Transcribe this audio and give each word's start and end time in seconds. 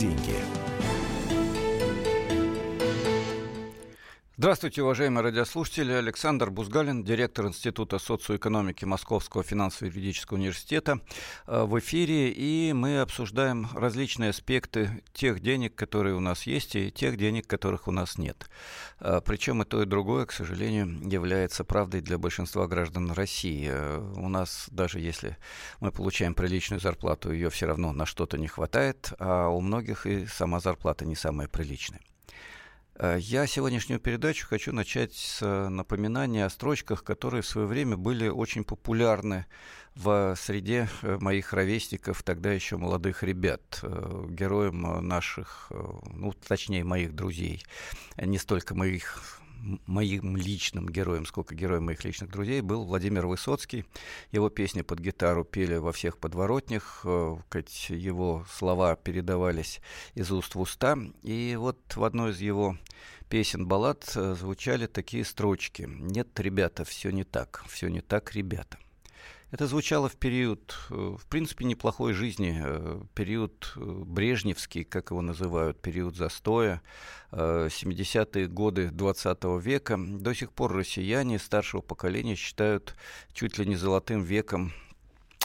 деньги». 0.00 0.59
Здравствуйте, 4.40 4.82
уважаемые 4.82 5.22
радиослушатели. 5.22 5.92
Александр 5.92 6.48
Бузгалин, 6.50 7.04
директор 7.04 7.46
Института 7.46 7.98
социоэкономики 7.98 8.86
Московского 8.86 9.42
финансово-юридического 9.42 10.38
университета 10.38 11.00
э, 11.46 11.62
в 11.64 11.78
эфире. 11.78 12.30
И 12.30 12.72
мы 12.72 13.00
обсуждаем 13.00 13.68
различные 13.74 14.30
аспекты 14.30 15.02
тех 15.12 15.40
денег, 15.40 15.74
которые 15.74 16.14
у 16.14 16.20
нас 16.20 16.44
есть, 16.44 16.74
и 16.74 16.90
тех 16.90 17.18
денег, 17.18 17.46
которых 17.46 17.86
у 17.86 17.90
нас 17.90 18.16
нет. 18.16 18.48
Э, 19.00 19.20
Причем 19.22 19.60
и 19.60 19.66
то, 19.66 19.82
и 19.82 19.84
другое, 19.84 20.24
к 20.24 20.32
сожалению, 20.32 21.06
является 21.06 21.62
правдой 21.62 22.00
для 22.00 22.16
большинства 22.16 22.66
граждан 22.66 23.12
России. 23.12 23.68
Э, 23.70 23.98
у 23.98 24.30
нас, 24.30 24.68
даже 24.70 25.00
если 25.00 25.36
мы 25.80 25.92
получаем 25.92 26.32
приличную 26.32 26.80
зарплату, 26.80 27.30
ее 27.30 27.50
все 27.50 27.66
равно 27.66 27.92
на 27.92 28.06
что-то 28.06 28.38
не 28.38 28.48
хватает, 28.48 29.12
а 29.18 29.48
у 29.48 29.60
многих 29.60 30.06
и 30.06 30.24
сама 30.24 30.60
зарплата 30.60 31.04
не 31.04 31.14
самая 31.14 31.46
приличная. 31.46 32.00
Э, 33.02 33.16
я 33.18 33.46
сегодняшнюю 33.46 33.98
передачу 33.98 34.46
хочу 34.46 34.72
начать 34.72 35.14
с 35.14 35.40
э, 35.40 35.68
напоминания 35.68 36.44
о 36.44 36.50
строчках, 36.50 37.02
которые 37.02 37.40
в 37.40 37.46
свое 37.46 37.66
время 37.66 37.96
были 37.96 38.28
очень 38.28 38.62
популярны 38.62 39.46
в 39.94 40.34
среде 40.36 40.88
э, 41.00 41.16
моих 41.18 41.54
ровесников, 41.54 42.22
тогда 42.22 42.52
еще 42.52 42.76
молодых 42.76 43.22
ребят, 43.22 43.82
героем 43.82 44.82
наших, 45.06 45.72
ну, 46.12 46.34
точнее, 46.46 46.84
моих 46.84 47.14
друзей, 47.14 47.64
не 48.18 48.36
столько 48.36 48.74
моих 48.74 49.40
моим 49.86 50.36
личным 50.36 50.88
героем, 50.88 51.26
сколько 51.26 51.54
героем 51.54 51.84
моих 51.84 52.04
личных 52.04 52.30
друзей, 52.30 52.60
был 52.60 52.84
Владимир 52.84 53.26
Высоцкий. 53.26 53.84
Его 54.32 54.48
песни 54.50 54.82
под 54.82 55.00
гитару 55.00 55.44
пели 55.44 55.76
во 55.76 55.92
всех 55.92 56.18
подворотнях, 56.18 57.02
э, 57.04 57.36
его 57.88 58.44
слова 58.50 58.96
передавались 58.96 59.80
из 60.14 60.30
уст 60.30 60.54
в 60.54 60.60
уста. 60.60 60.98
И 61.22 61.56
вот 61.58 61.78
в 61.94 62.04
одной 62.04 62.32
из 62.32 62.40
его 62.40 62.76
песен 63.28 63.66
баллад 63.66 64.10
э, 64.14 64.34
звучали 64.34 64.86
такие 64.86 65.24
строчки. 65.24 65.86
«Нет, 65.88 66.38
ребята, 66.40 66.84
все 66.84 67.10
не 67.10 67.24
так, 67.24 67.64
все 67.68 67.88
не 67.88 68.00
так, 68.00 68.34
ребята». 68.34 68.78
Это 69.50 69.66
звучало 69.66 70.08
в 70.08 70.16
период, 70.16 70.76
э, 70.90 70.94
в 70.94 71.26
принципе, 71.26 71.64
неплохой 71.64 72.12
жизни, 72.12 72.60
э, 72.64 73.02
период 73.14 73.72
э, 73.74 73.80
брежневский, 73.80 74.84
как 74.84 75.10
его 75.10 75.22
называют, 75.22 75.80
период 75.80 76.16
застоя, 76.16 76.82
70-е 77.32 78.48
годы 78.48 78.90
20 78.90 79.58
века. 79.60 79.96
До 79.96 80.34
сих 80.34 80.52
пор 80.52 80.72
россияне 80.72 81.38
старшего 81.38 81.80
поколения 81.80 82.34
считают 82.34 82.96
чуть 83.32 83.58
ли 83.58 83.66
не 83.66 83.76
золотым 83.76 84.22
веком 84.22 84.72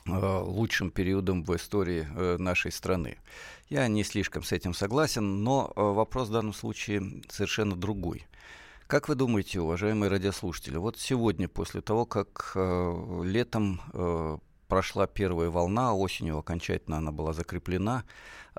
лучшим 0.07 0.89
периодом 0.89 1.43
в 1.43 1.55
истории 1.55 2.07
нашей 2.39 2.71
страны. 2.71 3.17
Я 3.69 3.87
не 3.87 4.03
слишком 4.03 4.41
с 4.43 4.51
этим 4.51 4.73
согласен, 4.73 5.43
но 5.43 5.71
вопрос 5.75 6.29
в 6.29 6.31
данном 6.31 6.53
случае 6.53 7.21
совершенно 7.29 7.75
другой. 7.75 8.25
Как 8.87 9.09
вы 9.09 9.15
думаете, 9.15 9.61
уважаемые 9.61 10.11
радиослушатели, 10.11 10.77
вот 10.77 10.99
сегодня, 10.99 11.47
после 11.47 11.81
того, 11.81 12.05
как 12.05 12.51
э, 12.53 13.21
летом 13.23 13.81
э, 13.93 14.37
прошла 14.67 15.07
первая 15.07 15.49
волна, 15.49 15.95
осенью 15.95 16.37
окончательно 16.37 16.97
она 16.97 17.11
была 17.11 17.33
закреплена, 17.33 18.03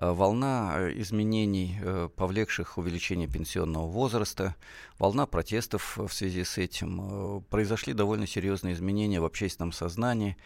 э, 0.00 0.10
волна 0.10 0.78
э, 0.78 1.00
изменений, 1.00 1.78
э, 1.80 2.08
повлекших 2.16 2.77
увеличение 2.77 3.28
пенсионного 3.28 3.86
возраста, 3.86 4.56
волна 4.98 5.27
протестов 5.27 5.96
в 5.96 6.12
связи 6.12 6.42
с 6.42 6.58
этим, 6.58 7.44
произошли 7.48 7.92
довольно 7.92 8.27
серьезные 8.27 8.74
изменения 8.74 9.20
в 9.20 9.24
общественном 9.24 9.70
сознании. 9.70 10.36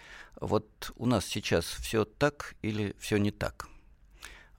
Вот 0.42 0.92
у 0.97 1.06
нас 1.06 1.25
сейчас 1.25 1.65
все 1.65 2.05
так 2.05 2.55
или 2.61 2.94
все 2.98 3.17
не 3.17 3.31
так? 3.31 3.67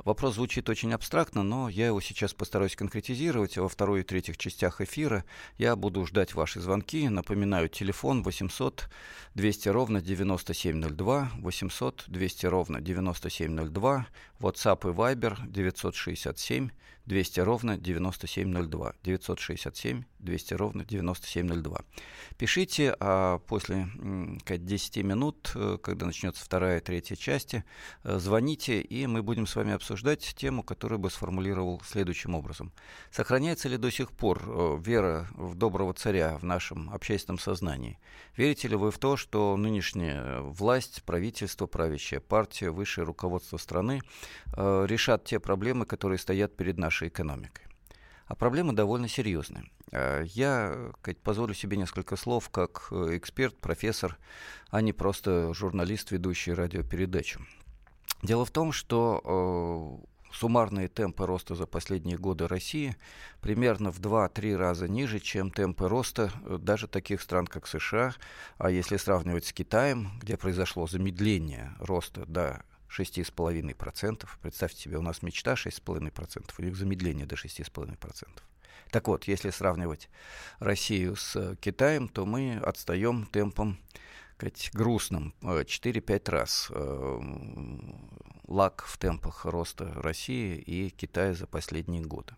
Вопрос 0.03 0.35
звучит 0.35 0.67
очень 0.67 0.93
абстрактно, 0.93 1.43
но 1.43 1.69
я 1.69 1.87
его 1.87 2.01
сейчас 2.01 2.33
постараюсь 2.33 2.75
конкретизировать. 2.75 3.57
Во 3.57 3.69
второй 3.69 4.01
и 4.01 4.03
третьих 4.03 4.37
частях 4.37 4.81
эфира 4.81 5.23
я 5.57 5.75
буду 5.75 6.05
ждать 6.07 6.33
ваши 6.33 6.59
звонки. 6.59 7.07
Напоминаю, 7.07 7.69
телефон 7.69 8.23
800 8.23 8.89
200 9.35 9.69
ровно 9.69 10.01
9702, 10.01 11.31
800 11.37 12.05
200 12.07 12.45
ровно 12.47 12.81
9702, 12.81 14.07
WhatsApp 14.39 14.89
и 14.89 14.93
Viber 14.93 15.37
967 15.47 16.71
200 17.05 17.39
ровно 17.41 17.77
9702, 17.77 18.93
967 19.03 20.03
200 20.21 20.53
ровно 20.53 20.85
9702. 20.85 21.81
Пишите, 22.37 22.95
а 22.99 23.39
после 23.39 23.87
10 24.47 24.97
минут, 24.97 25.51
э, 25.55 25.77
когда 25.81 26.05
начнется 26.05 26.43
вторая 26.43 26.77
и 26.77 26.81
третья 26.81 27.15
части, 27.15 27.63
э, 28.03 28.17
звоните, 28.19 28.81
и 28.81 29.07
мы 29.07 29.21
будем 29.23 29.47
с 29.47 29.55
вами 29.55 29.73
обсуждать 29.73 30.33
тему, 30.35 30.63
которую 30.63 30.99
бы 30.99 31.09
сформулировал 31.09 31.81
следующим 31.85 32.35
образом. 32.35 32.71
Сохраняется 33.11 33.67
ли 33.69 33.77
до 33.77 33.91
сих 33.91 34.11
пор 34.11 34.41
э, 34.45 34.77
вера 34.81 35.27
в 35.35 35.55
доброго 35.55 35.93
царя 35.93 36.37
в 36.37 36.43
нашем 36.43 36.89
общественном 36.91 37.39
сознании? 37.39 37.99
Верите 38.37 38.67
ли 38.67 38.75
вы 38.75 38.91
в 38.91 38.97
то, 38.97 39.17
что 39.17 39.57
нынешняя 39.57 40.39
власть, 40.41 41.03
правительство, 41.03 41.65
правящая 41.67 42.19
партия, 42.19 42.71
высшее 42.71 43.05
руководство 43.05 43.57
страны 43.57 44.01
решат 44.55 45.25
те 45.25 45.39
проблемы, 45.39 45.85
которые 45.85 46.17
стоят 46.17 46.55
перед 46.55 46.77
нашей 46.91 47.07
экономикой? 47.07 47.65
А 48.27 48.35
проблемы 48.35 48.73
довольно 48.73 49.07
серьезные. 49.07 49.63
Э, 49.91 50.23
я 50.25 50.91
позволю 51.23 51.53
себе 51.53 51.77
несколько 51.77 52.17
слов 52.17 52.49
как 52.49 52.89
э, 52.91 53.17
эксперт, 53.17 53.55
профессор, 53.57 54.17
а 54.69 54.81
не 54.81 54.91
просто 54.93 55.53
журналист, 55.53 56.11
ведущий 56.11 56.53
радиопередачу. 56.53 57.39
Дело 58.23 58.43
в 58.43 58.51
том, 58.51 58.73
что 58.73 59.21
э, 60.03 60.35
суммарные 60.35 60.89
темпы 60.89 61.25
роста 61.25 61.55
за 61.55 61.65
последние 61.65 62.17
годы 62.17 62.47
России 62.47 62.97
примерно 63.39 63.91
в 63.91 64.01
2-3 64.01 64.57
раза 64.57 64.89
ниже, 64.89 65.19
чем 65.19 65.49
темпы 65.49 65.87
роста 65.87 66.29
даже 66.45 66.87
таких 66.87 67.21
стран, 67.21 67.47
как 67.47 67.67
США. 67.67 68.15
А 68.57 68.69
если 68.69 68.97
сравнивать 68.97 69.45
с 69.45 69.53
Китаем, 69.53 70.09
где 70.19 70.35
произошло 70.35 70.87
замедление 70.87 71.71
роста 71.79 72.25
до 72.25 72.63
6,5%. 72.97 74.27
Представьте 74.41 74.81
себе, 74.81 74.97
у 74.97 75.01
нас 75.01 75.21
мечта 75.21 75.53
6,5%, 75.53 76.51
у 76.57 76.61
них 76.61 76.75
замедление 76.75 77.25
до 77.25 77.35
6,5%. 77.35 78.27
Так 78.91 79.07
вот, 79.07 79.23
если 79.25 79.49
сравнивать 79.51 80.09
Россию 80.59 81.15
с 81.15 81.55
Китаем, 81.61 82.09
то 82.09 82.25
мы 82.25 82.57
отстаем 82.57 83.25
темпом 83.25 83.79
грустным 84.73 85.33
4-5 85.41 86.21
э, 86.27 86.31
раз 86.31 86.67
э, 86.71 87.19
лак 88.47 88.83
в 88.87 88.97
темпах 88.97 89.45
роста 89.45 89.93
России 89.95 90.57
и 90.57 90.89
Китая 90.89 91.33
за 91.33 91.47
последние 91.47 92.01
годы. 92.01 92.33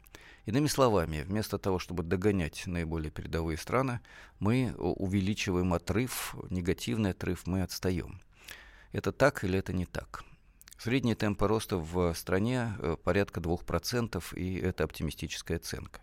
Иными 0.46 0.68
словами, 0.68 1.22
вместо 1.22 1.58
того, 1.58 1.80
чтобы 1.80 2.04
догонять 2.04 2.68
наиболее 2.68 3.10
передовые 3.10 3.58
страны, 3.58 4.02
мы 4.40 4.74
увеличиваем 4.78 5.74
отрыв, 5.74 6.36
негативный 6.50 7.12
отрыв, 7.12 7.48
мы 7.48 7.64
отстаем. 7.64 8.20
Это 8.92 9.14
так 9.14 9.44
или 9.46 9.58
это 9.58 9.72
не 9.72 9.86
так? 9.86 10.26
Средний 10.84 11.16
темп 11.16 11.42
роста 11.44 11.78
в 11.78 12.14
стране 12.14 12.74
э, 12.78 12.98
порядка 13.02 13.40
2%, 13.40 14.22
и 14.36 14.58
это 14.58 14.84
оптимистическая 14.84 15.56
оценка. 15.56 16.02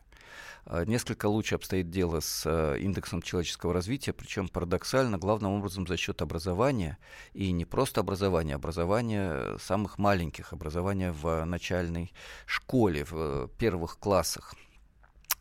А, 0.65 0.87
несколько 0.87 1.27
лучше 1.27 1.57
обстоит 1.57 1.91
дело 1.91 2.21
с 2.21 2.45
э, 2.47 2.79
индексом 2.81 3.21
человеческого 3.21 3.75
развития, 3.75 4.15
причем 4.15 4.49
парадоксально, 4.49 5.19
главным 5.19 5.53
образом 5.53 5.87
за 5.87 5.99
счет 5.99 6.23
образования, 6.23 6.97
и 7.35 7.53
не 7.53 7.67
просто 7.67 8.01
образования, 8.01 8.55
образования 8.55 9.59
самых 9.59 9.99
маленьких, 9.99 10.55
образования 10.55 11.13
в 11.13 11.45
начальной 11.45 12.15
школе, 12.47 13.05
в 13.05 13.13
э, 13.13 13.49
первых 13.59 13.99
классах. 13.99 14.55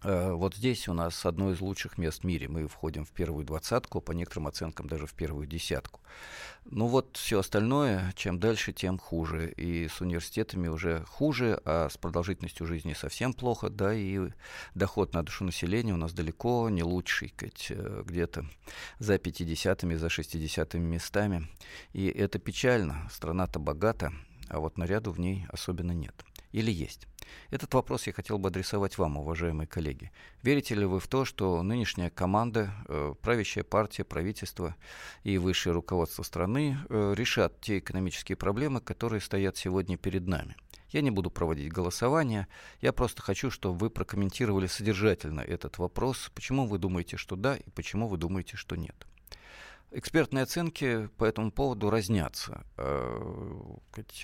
Э, 0.01 0.31
вот 0.31 0.55
здесь 0.55 0.87
у 0.87 0.93
нас 0.93 1.25
одно 1.25 1.51
из 1.51 1.59
лучших 1.59 1.97
мест 1.97 2.21
в 2.21 2.23
мире. 2.23 2.47
Мы 2.47 2.67
входим 2.67 3.05
в 3.05 3.11
первую 3.11 3.45
двадцатку, 3.45 4.01
по 4.01 4.11
некоторым 4.11 4.47
оценкам 4.47 4.87
даже 4.87 5.05
в 5.05 5.13
первую 5.13 5.45
десятку. 5.45 5.99
Ну 6.65 6.87
вот 6.87 7.17
все 7.17 7.39
остальное, 7.39 8.13
чем 8.15 8.39
дальше, 8.39 8.71
тем 8.71 8.97
хуже. 8.97 9.51
И 9.51 9.87
с 9.87 10.01
университетами 10.01 10.67
уже 10.67 11.03
хуже, 11.05 11.59
а 11.65 11.89
с 11.89 11.97
продолжительностью 11.97 12.65
жизни 12.65 12.93
совсем 12.93 13.33
плохо, 13.33 13.69
да, 13.69 13.93
и 13.93 14.29
доход 14.75 15.13
на 15.13 15.23
душу 15.23 15.43
населения 15.43 15.93
у 15.93 15.97
нас 15.97 16.13
далеко 16.13 16.69
не 16.69 16.83
лучший, 16.83 17.33
э, 17.41 18.03
где-то 18.05 18.45
за 18.99 19.15
50-ми, 19.15 19.95
за 19.95 20.07
60-ми 20.07 20.85
местами. 20.85 21.49
И 21.93 22.07
это 22.07 22.39
печально. 22.39 23.09
Страна-то 23.11 23.59
богата, 23.59 24.13
а 24.47 24.59
вот 24.59 24.77
наряду 24.77 25.11
в 25.11 25.19
ней 25.19 25.45
особенно 25.49 25.91
нет. 25.91 26.23
Или 26.51 26.71
есть. 26.71 27.07
Этот 27.51 27.73
вопрос 27.73 28.07
я 28.07 28.13
хотел 28.13 28.39
бы 28.39 28.49
адресовать 28.49 28.97
вам, 28.97 29.17
уважаемые 29.17 29.67
коллеги. 29.67 30.11
Верите 30.41 30.73
ли 30.75 30.85
вы 30.85 30.99
в 30.99 31.07
то, 31.07 31.25
что 31.25 31.61
нынешняя 31.61 32.09
команда, 32.09 32.73
э, 32.87 33.13
правящая 33.21 33.63
партия, 33.63 34.03
правительство 34.03 34.75
и 35.23 35.37
высшее 35.37 35.73
руководство 35.73 36.23
страны 36.23 36.77
э, 36.89 37.13
решат 37.15 37.61
те 37.61 37.77
экономические 37.79 38.35
проблемы, 38.35 38.81
которые 38.81 39.21
стоят 39.21 39.57
сегодня 39.57 39.97
перед 39.97 40.27
нами? 40.27 40.55
Я 40.89 41.01
не 41.01 41.11
буду 41.11 41.29
проводить 41.29 41.71
голосование, 41.71 42.47
я 42.81 42.93
просто 42.93 43.21
хочу, 43.21 43.51
чтобы 43.51 43.77
вы 43.77 43.89
прокомментировали 43.91 44.65
содержательно 44.65 45.41
этот 45.41 45.77
вопрос, 45.77 46.31
почему 46.33 46.65
вы 46.65 46.79
думаете, 46.79 47.15
что 47.15 47.35
да, 47.35 47.57
и 47.57 47.69
почему 47.69 48.07
вы 48.07 48.17
думаете, 48.17 48.57
что 48.57 48.75
нет. 48.75 49.05
Экспертные 49.91 50.43
оценки 50.43 51.07
по 51.17 51.25
этому 51.25 51.51
поводу 51.51 51.89
разнятся. 51.89 52.63
Э, 52.77 53.75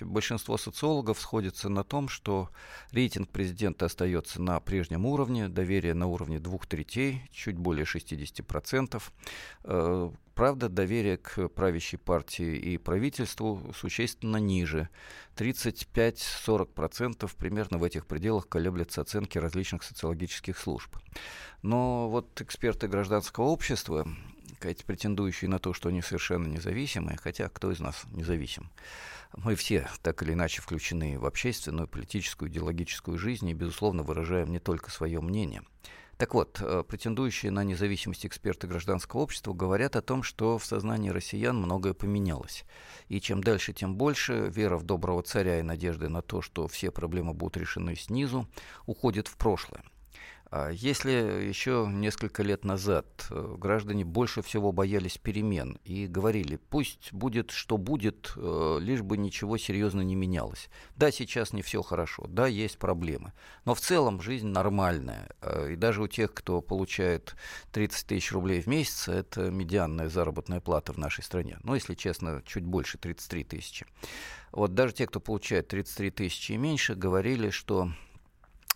большинство 0.02 0.58
социологов 0.58 1.20
сходится 1.20 1.68
на 1.68 1.82
том, 1.82 2.08
что 2.08 2.50
рейтинг 2.92 3.30
президента 3.30 3.86
остается 3.86 4.40
на 4.40 4.60
прежнем 4.60 5.06
уровне, 5.06 5.48
доверие 5.48 5.94
на 5.94 6.06
уровне 6.06 6.38
двух 6.38 6.66
третей, 6.66 7.28
чуть 7.32 7.56
более 7.56 7.84
60%. 7.84 9.02
Правда, 10.36 10.68
доверие 10.68 11.16
к 11.16 11.48
правящей 11.48 11.98
партии 11.98 12.56
и 12.56 12.76
правительству 12.76 13.72
существенно 13.74 14.36
ниже. 14.36 14.90
35-40% 15.36 17.30
примерно 17.38 17.78
в 17.78 17.84
этих 17.84 18.06
пределах 18.06 18.46
колеблются 18.46 19.00
оценки 19.00 19.38
различных 19.38 19.82
социологических 19.82 20.58
служб. 20.58 20.94
Но 21.62 22.10
вот 22.10 22.38
эксперты 22.42 22.86
гражданского 22.86 23.46
общества 23.46 24.06
сказать, 24.56 24.84
претендующие 24.84 25.48
на 25.48 25.58
то, 25.58 25.72
что 25.72 25.88
они 25.88 26.02
совершенно 26.02 26.46
независимые, 26.46 27.16
хотя 27.16 27.48
кто 27.48 27.72
из 27.72 27.80
нас 27.80 28.04
независим? 28.12 28.68
Мы 29.38 29.54
все 29.54 29.88
так 30.02 30.22
или 30.22 30.34
иначе 30.34 30.60
включены 30.60 31.18
в 31.18 31.24
общественную, 31.24 31.88
политическую, 31.88 32.50
идеологическую 32.50 33.16
жизнь 33.16 33.48
и, 33.48 33.54
безусловно, 33.54 34.02
выражаем 34.02 34.52
не 34.52 34.58
только 34.58 34.90
свое 34.90 35.22
мнение. 35.22 35.62
Так 36.16 36.32
вот, 36.32 36.60
э, 36.62 36.82
претендующие 36.88 37.52
на 37.52 37.62
независимость 37.62 38.24
эксперты 38.24 38.66
гражданского 38.66 39.20
общества 39.20 39.52
говорят 39.52 39.96
о 39.96 40.02
том, 40.02 40.22
что 40.22 40.56
в 40.56 40.64
сознании 40.64 41.10
россиян 41.10 41.56
многое 41.56 41.92
поменялось. 41.92 42.64
И 43.08 43.20
чем 43.20 43.42
дальше, 43.42 43.74
тем 43.74 43.96
больше 43.96 44.48
вера 44.48 44.78
в 44.78 44.82
доброго 44.82 45.22
царя 45.22 45.60
и 45.60 45.62
надежды 45.62 46.08
на 46.08 46.22
то, 46.22 46.40
что 46.40 46.68
все 46.68 46.90
проблемы 46.90 47.34
будут 47.34 47.58
решены 47.58 47.96
снизу, 47.96 48.48
уходит 48.86 49.28
в 49.28 49.36
прошлое. 49.36 49.82
А 50.50 50.70
если 50.70 51.10
еще 51.10 51.88
несколько 51.90 52.44
лет 52.44 52.64
назад 52.64 53.26
э, 53.30 53.56
граждане 53.58 54.04
больше 54.04 54.42
всего 54.42 54.70
боялись 54.70 55.18
перемен 55.18 55.78
и 55.84 56.06
говорили, 56.06 56.56
пусть 56.56 57.12
будет, 57.12 57.50
что 57.50 57.76
будет, 57.78 58.32
э, 58.36 58.78
лишь 58.80 59.02
бы 59.02 59.16
ничего 59.16 59.56
серьезно 59.58 60.02
не 60.02 60.14
менялось. 60.14 60.68
Да, 60.94 61.10
сейчас 61.10 61.52
не 61.52 61.62
все 61.62 61.82
хорошо, 61.82 62.26
да, 62.28 62.46
есть 62.46 62.78
проблемы, 62.78 63.32
но 63.64 63.74
в 63.74 63.80
целом 63.80 64.20
жизнь 64.20 64.46
нормальная. 64.46 65.28
Э, 65.40 65.72
и 65.72 65.76
даже 65.76 66.00
у 66.00 66.06
тех, 66.06 66.32
кто 66.32 66.60
получает 66.60 67.34
30 67.72 68.06
тысяч 68.06 68.30
рублей 68.30 68.60
в 68.60 68.68
месяц, 68.68 69.08
это 69.08 69.50
медианная 69.50 70.08
заработная 70.08 70.60
плата 70.60 70.92
в 70.92 70.98
нашей 70.98 71.24
стране. 71.24 71.58
Ну, 71.64 71.74
если 71.74 71.94
честно, 71.94 72.40
чуть 72.46 72.64
больше, 72.64 72.98
33 72.98 73.42
тысячи. 73.44 73.86
Вот 74.52 74.74
даже 74.74 74.94
те, 74.94 75.06
кто 75.06 75.18
получает 75.18 75.68
33 75.68 76.10
тысячи 76.12 76.52
и 76.52 76.56
меньше, 76.56 76.94
говорили, 76.94 77.50
что 77.50 77.90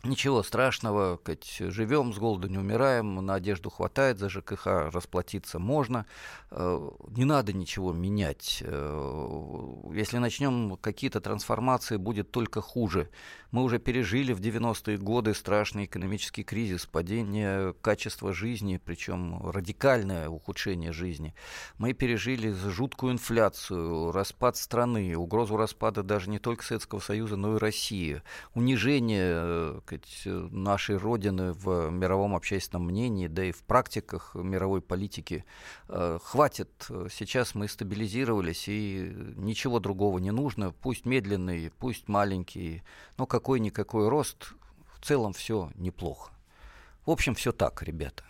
Ничего 0.03 0.43
страшного, 0.43 1.21
живем, 1.59 2.15
с 2.15 2.19
голоду 2.19 2.49
не 2.49 2.57
умираем, 2.57 3.17
на 3.17 3.35
одежду 3.35 3.69
хватает, 3.69 4.19
за 4.19 4.31
ЖКХ 4.31 4.91
расплатиться 4.91 5.59
можно, 5.59 6.07
э, 6.51 6.91
не 7.09 7.27
надо 7.27 7.53
ничего 7.53 7.93
менять. 7.93 8.63
Э, 8.65 9.91
если 9.93 10.17
начнем 10.17 10.79
какие-то 10.79 11.21
трансформации, 11.21 11.99
будет 11.99 12.31
только 12.31 12.63
хуже. 12.63 13.11
Мы 13.51 13.63
уже 13.63 13.79
пережили 13.79 14.33
в 14.33 14.41
90-е 14.41 14.97
годы 14.97 15.35
страшный 15.35 15.85
экономический 15.85 16.45
кризис, 16.45 16.87
падение 16.87 17.75
качества 17.83 18.33
жизни, 18.33 18.81
причем 18.83 19.51
радикальное 19.51 20.31
ухудшение 20.31 20.93
жизни. 20.93 21.35
Мы 21.77 21.93
пережили 21.93 22.53
жуткую 22.53 23.13
инфляцию, 23.13 24.13
распад 24.13 24.57
страны, 24.57 25.15
угрозу 25.15 25.59
распада 25.59 26.03
даже 26.03 26.31
не 26.31 26.39
только 26.39 26.65
Советского 26.65 27.01
Союза, 27.01 27.37
но 27.37 27.57
и 27.57 27.59
России, 27.59 28.23
унижение 28.55 29.33
э, 29.35 29.81
сказать, 29.99 30.53
нашей 30.53 30.97
Родины 30.97 31.53
в 31.53 31.91
мировом 31.91 32.35
общественном 32.35 32.87
мнении, 32.87 33.27
да 33.27 33.45
и 33.45 33.53
в 33.53 33.63
практиках 33.65 34.35
мировой 34.35 34.81
политики. 34.81 35.45
Э, 35.89 36.19
хватит, 36.23 36.71
сейчас 37.11 37.55
мы 37.55 37.69
стабилизировались, 37.69 38.69
и 38.69 39.13
ничего 39.37 39.81
другого 39.81 40.19
не 40.19 40.31
нужно. 40.31 40.73
Пусть 40.73 41.07
медленный, 41.07 41.73
пусть 41.79 42.09
маленький, 42.09 42.83
но 43.17 43.27
какой-никакой 43.27 44.09
рост, 44.09 44.53
в 44.95 45.05
целом 45.05 45.33
все 45.33 45.71
неплохо. 45.75 46.33
В 47.07 47.11
общем, 47.11 47.35
все 47.35 47.53
так, 47.53 47.83
ребята. 47.83 48.25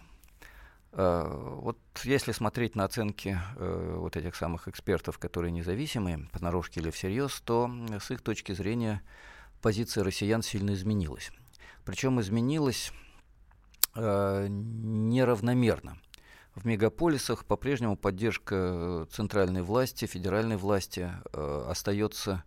Э, 0.93 1.27
вот 1.61 1.79
если 2.05 2.33
смотреть 2.33 2.75
на 2.75 2.85
оценки 2.85 3.39
э, 3.57 3.95
вот 3.99 4.17
этих 4.17 4.35
самых 4.35 4.69
экспертов, 4.69 5.19
которые 5.19 5.53
независимые, 5.53 6.29
понарошке 6.33 6.81
или 6.81 6.91
всерьез, 6.91 7.41
то 7.45 7.71
с 8.01 8.11
их 8.11 8.23
точки 8.23 8.53
зрения 8.53 9.03
позиция 9.61 10.05
россиян 10.05 10.43
сильно 10.43 10.73
изменилась. 10.73 11.31
Причем 11.91 12.21
изменилось 12.21 12.93
э, 13.97 14.47
неравномерно. 14.49 15.99
В 16.55 16.65
мегаполисах 16.65 17.45
по-прежнему 17.45 17.97
поддержка 17.97 18.55
э, 18.55 19.07
центральной 19.11 19.63
власти, 19.63 20.05
федеральной 20.05 20.57
власти 20.57 21.11
э, 21.33 21.65
остается 21.69 22.45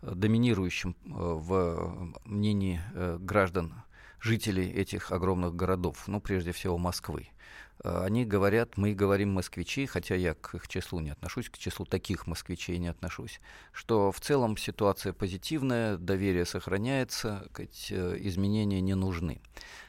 доминирующим 0.00 0.96
э, 1.04 1.08
в 1.10 2.14
мнении 2.24 2.80
э, 2.94 3.18
граждан, 3.20 3.74
жителей 4.18 4.70
этих 4.70 5.12
огромных 5.12 5.54
городов, 5.54 6.04
ну, 6.08 6.18
прежде 6.18 6.52
всего 6.52 6.78
Москвы. 6.78 7.28
Э, 7.84 8.04
они 8.04 8.24
говорят, 8.24 8.76
мы 8.76 8.94
говорим 8.94 9.32
москвичи, 9.32 9.86
хотя 9.86 10.14
я 10.14 10.34
к 10.34 10.54
их 10.54 10.68
числу 10.68 11.00
не 11.00 11.10
отношусь, 11.10 11.48
к 11.48 11.58
числу 11.58 11.84
таких 11.86 12.26
москвичей 12.26 12.78
не 12.78 12.88
отношусь, 12.88 13.40
что 13.72 14.12
в 14.12 14.20
целом 14.20 14.56
ситуация 14.56 15.12
позитивная, 15.12 15.96
доверие 15.96 16.44
сохраняется, 16.46 17.48
э, 17.58 18.16
изменения 18.20 18.80
не 18.80 18.94
нужны. 18.94 19.40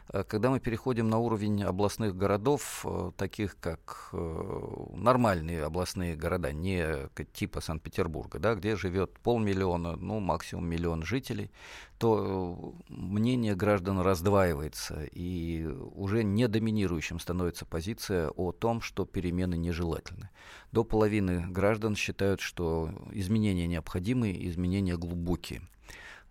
Э, 0.10 0.24
когда 0.24 0.50
мы 0.50 0.60
переходим 0.60 1.10
на 1.10 1.18
уровень 1.18 1.64
областных 1.64 2.16
городов, 2.16 2.86
таких 3.18 3.58
как 3.60 4.10
нормальные 4.12 5.64
областные 5.64 6.16
города, 6.16 6.52
не 6.52 7.10
типа 7.34 7.62
Санкт-Петербурга, 7.62 8.40
да, 8.40 8.56
где 8.56 8.76
живет 8.76 9.18
полмиллиона, 9.20 9.96
ну, 9.96 10.20
максимум 10.20 10.68
миллион 10.68 11.04
жителей, 11.04 11.52
то 11.98 12.76
мнение 12.90 13.56
граждан 13.56 14.00
раздваивается, 14.00 15.04
и 15.12 15.66
уже 15.96 16.24
не 16.24 16.48
доминирующим 16.48 17.20
становится 17.20 17.47
позиция 17.66 18.30
о 18.30 18.52
том, 18.52 18.82
что 18.82 19.06
перемены 19.06 19.56
нежелательны. 19.56 20.30
До 20.72 20.84
половины 20.84 21.48
граждан 21.48 21.96
считают, 21.96 22.42
что 22.42 22.92
изменения 23.12 23.68
необходимы, 23.68 24.36
изменения 24.48 24.98
глубокие. 24.98 25.62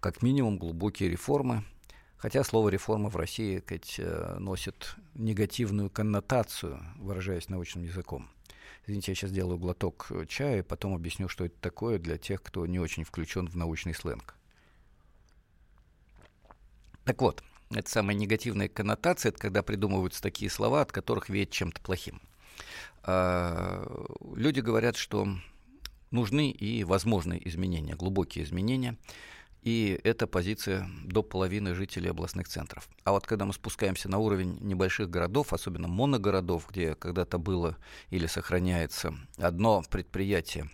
Как 0.01 0.23
минимум 0.23 0.59
глубокие 0.59 1.09
реформы– 1.09 1.65
Хотя 2.17 2.43
слово 2.45 2.71
реформа 2.71 3.11
в 3.11 3.17
России 3.17 3.59
сказать, 3.59 3.97
э, 3.99 4.37
носит 4.39 4.97
негативную 5.15 5.91
коннотацию, 5.91 6.83
выражаясь 6.97 7.49
научным 7.49 7.85
языком. 7.85 8.31
Извините, 8.85 9.13
я 9.13 9.17
сейчас 9.17 9.33
делаю 9.33 9.59
глоток 9.59 10.11
чая, 10.29 10.63
потом 10.63 10.95
объясню, 10.95 11.29
что 11.29 11.45
это 11.45 11.57
такое 11.61 11.99
для 11.99 12.17
тех, 12.17 12.43
кто 12.43 12.67
не 12.67 12.79
очень 12.79 13.05
включен 13.05 13.49
в 13.49 13.57
научный 13.57 13.95
сленг. 13.95 14.35
Так 17.05 17.21
вот, 17.21 17.43
это 17.71 17.91
самая 17.91 18.17
негативная 18.17 18.69
коннотация, 18.69 19.31
это 19.31 19.39
когда 19.39 19.63
придумываются 19.63 20.23
такие 20.23 20.51
слова, 20.51 20.83
от 20.83 20.93
которых 20.93 21.29
веет 21.29 21.51
чем-то 21.51 21.81
плохим. 21.81 22.21
А, 23.03 24.07
люди 24.35 24.61
говорят, 24.61 24.97
что 24.97 25.29
нужны 26.11 26.51
и 26.51 26.85
возможны 26.85 27.41
изменения, 27.45 27.95
глубокие 27.95 28.45
изменения– 28.45 28.97
и 29.67 30.01
это 30.05 30.29
позиция 30.29 30.89
до 31.03 31.25
половины 31.25 31.75
жителей 31.75 32.11
областных 32.11 32.47
центров. 32.47 32.89
А 33.03 33.11
вот 33.11 33.27
когда 33.27 33.47
мы 33.47 33.53
спускаемся 33.53 34.09
на 34.09 34.19
уровень 34.19 34.59
небольших 34.61 35.11
городов, 35.11 35.53
особенно 35.53 35.89
моногородов, 35.89 36.69
где 36.71 36.95
когда-то 36.95 37.39
было 37.39 37.77
или 38.11 38.29
сохраняется 38.29 39.13
одно 39.39 39.83
предприятие, 39.91 40.71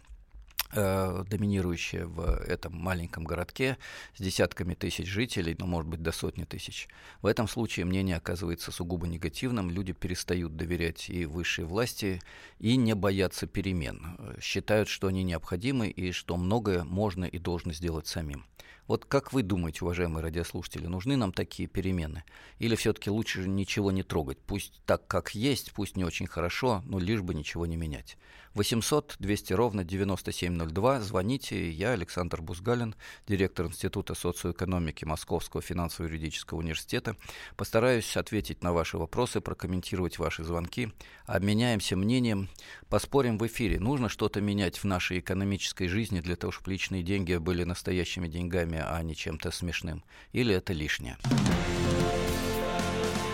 э, 0.73 1.25
доминирующее 1.29 2.07
в 2.07 2.21
этом 2.47 2.75
маленьком 2.75 3.25
городке 3.25 3.79
с 4.17 4.23
десятками 4.23 4.75
тысяч 4.75 5.07
жителей, 5.07 5.57
ну, 5.59 5.67
может 5.67 5.89
быть, 5.89 6.03
до 6.03 6.13
сотни 6.13 6.45
тысяч. 6.45 6.89
В 7.21 7.27
этом 7.27 7.49
случае 7.49 7.87
мнение 7.87 8.17
оказывается 8.17 8.73
сугубо 8.73 9.07
негативным. 9.07 9.71
Люди 9.71 9.93
перестают 9.93 10.57
доверять 10.57 11.09
и 11.11 11.25
высшей 11.27 11.65
власти, 11.65 12.21
и 12.59 12.77
не 12.77 12.95
боятся 12.95 13.47
перемен. 13.47 14.37
Считают, 14.41 14.89
что 14.89 15.09
они 15.09 15.23
необходимы 15.23 15.89
и 15.89 16.13
что 16.13 16.37
многое 16.37 16.85
можно 16.85 17.25
и 17.25 17.39
должно 17.39 17.73
сделать 17.73 18.07
самим. 18.07 18.45
Вот 18.87 19.05
как 19.05 19.33
вы 19.33 19.43
думаете, 19.43 19.81
уважаемые 19.83 20.23
радиослушатели, 20.23 20.87
нужны 20.87 21.17
нам 21.17 21.33
такие 21.33 21.69
перемены? 21.69 22.25
Или 22.59 22.75
все-таки 22.75 23.11
лучше 23.11 23.49
ничего 23.49 23.93
не 23.93 24.03
трогать? 24.03 24.39
Пусть 24.39 24.83
так, 24.87 25.07
как 25.07 25.35
есть, 25.35 25.73
пусть 25.73 25.97
не 25.97 26.05
очень 26.05 26.27
хорошо, 26.27 26.83
но 26.87 26.99
лишь 26.99 27.23
бы 27.23 27.35
ничего 27.35 27.67
не 27.67 27.77
менять. 27.77 28.17
800 28.55 29.17
200 29.19 29.53
ровно 29.55 29.85
9702. 29.85 31.01
Звоните. 31.01 31.71
Я 31.71 31.93
Александр 31.93 32.43
Бузгалин, 32.43 32.95
директор 33.27 33.67
Института 33.67 34.15
социоэкономики 34.15 35.05
Московского 35.05 35.63
финансово-юридического 35.63 36.59
университета. 36.59 37.17
Постараюсь 37.57 38.17
ответить 38.17 38.63
на 38.63 38.73
ваши 38.73 38.99
вопросы, 38.99 39.41
прокомментировать 39.41 40.19
ваши 40.19 40.45
звонки. 40.45 40.93
Обменяемся 41.25 41.97
мнением, 41.97 42.51
поспорим 42.89 43.39
в 43.39 43.47
эфире. 43.47 43.81
Нужно 43.81 44.09
что-то 44.09 44.41
менять 44.41 44.79
в 44.79 44.85
нашей 44.85 45.21
экономической 45.21 45.89
жизни 45.89 46.21
для 46.21 46.37
того, 46.37 46.51
чтобы 46.53 46.73
личные 46.73 47.03
деньги 47.03 47.35
были 47.37 47.65
настоящими 47.65 48.29
деньгами, 48.29 48.72
а 48.79 49.03
не 49.03 49.15
чем-то 49.15 49.51
смешным. 49.51 50.03
Или 50.33 50.55
это 50.55 50.73
лишнее? 50.73 51.17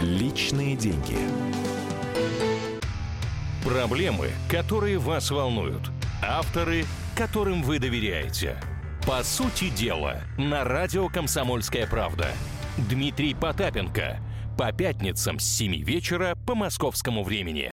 Личные 0.01 0.77
деньги. 0.77 1.19
Проблемы, 3.65 4.31
которые 4.49 4.99
вас 4.99 5.31
волнуют. 5.31 5.91
Авторы, 6.23 6.85
которым 7.17 7.63
вы 7.63 7.79
доверяете. 7.79 8.57
По 9.07 9.23
сути 9.23 9.71
дела, 9.71 10.23
на 10.37 10.65
радио 10.65 11.09
«Комсомольская 11.09 11.87
правда». 11.87 12.31
Дмитрий 12.77 13.35
Потапенко. 13.35 14.21
По 14.57 14.73
пятницам 14.73 15.39
с 15.39 15.45
7 15.45 15.83
вечера 15.83 16.37
по 16.47 16.55
московскому 16.55 17.25
времени. 17.25 17.71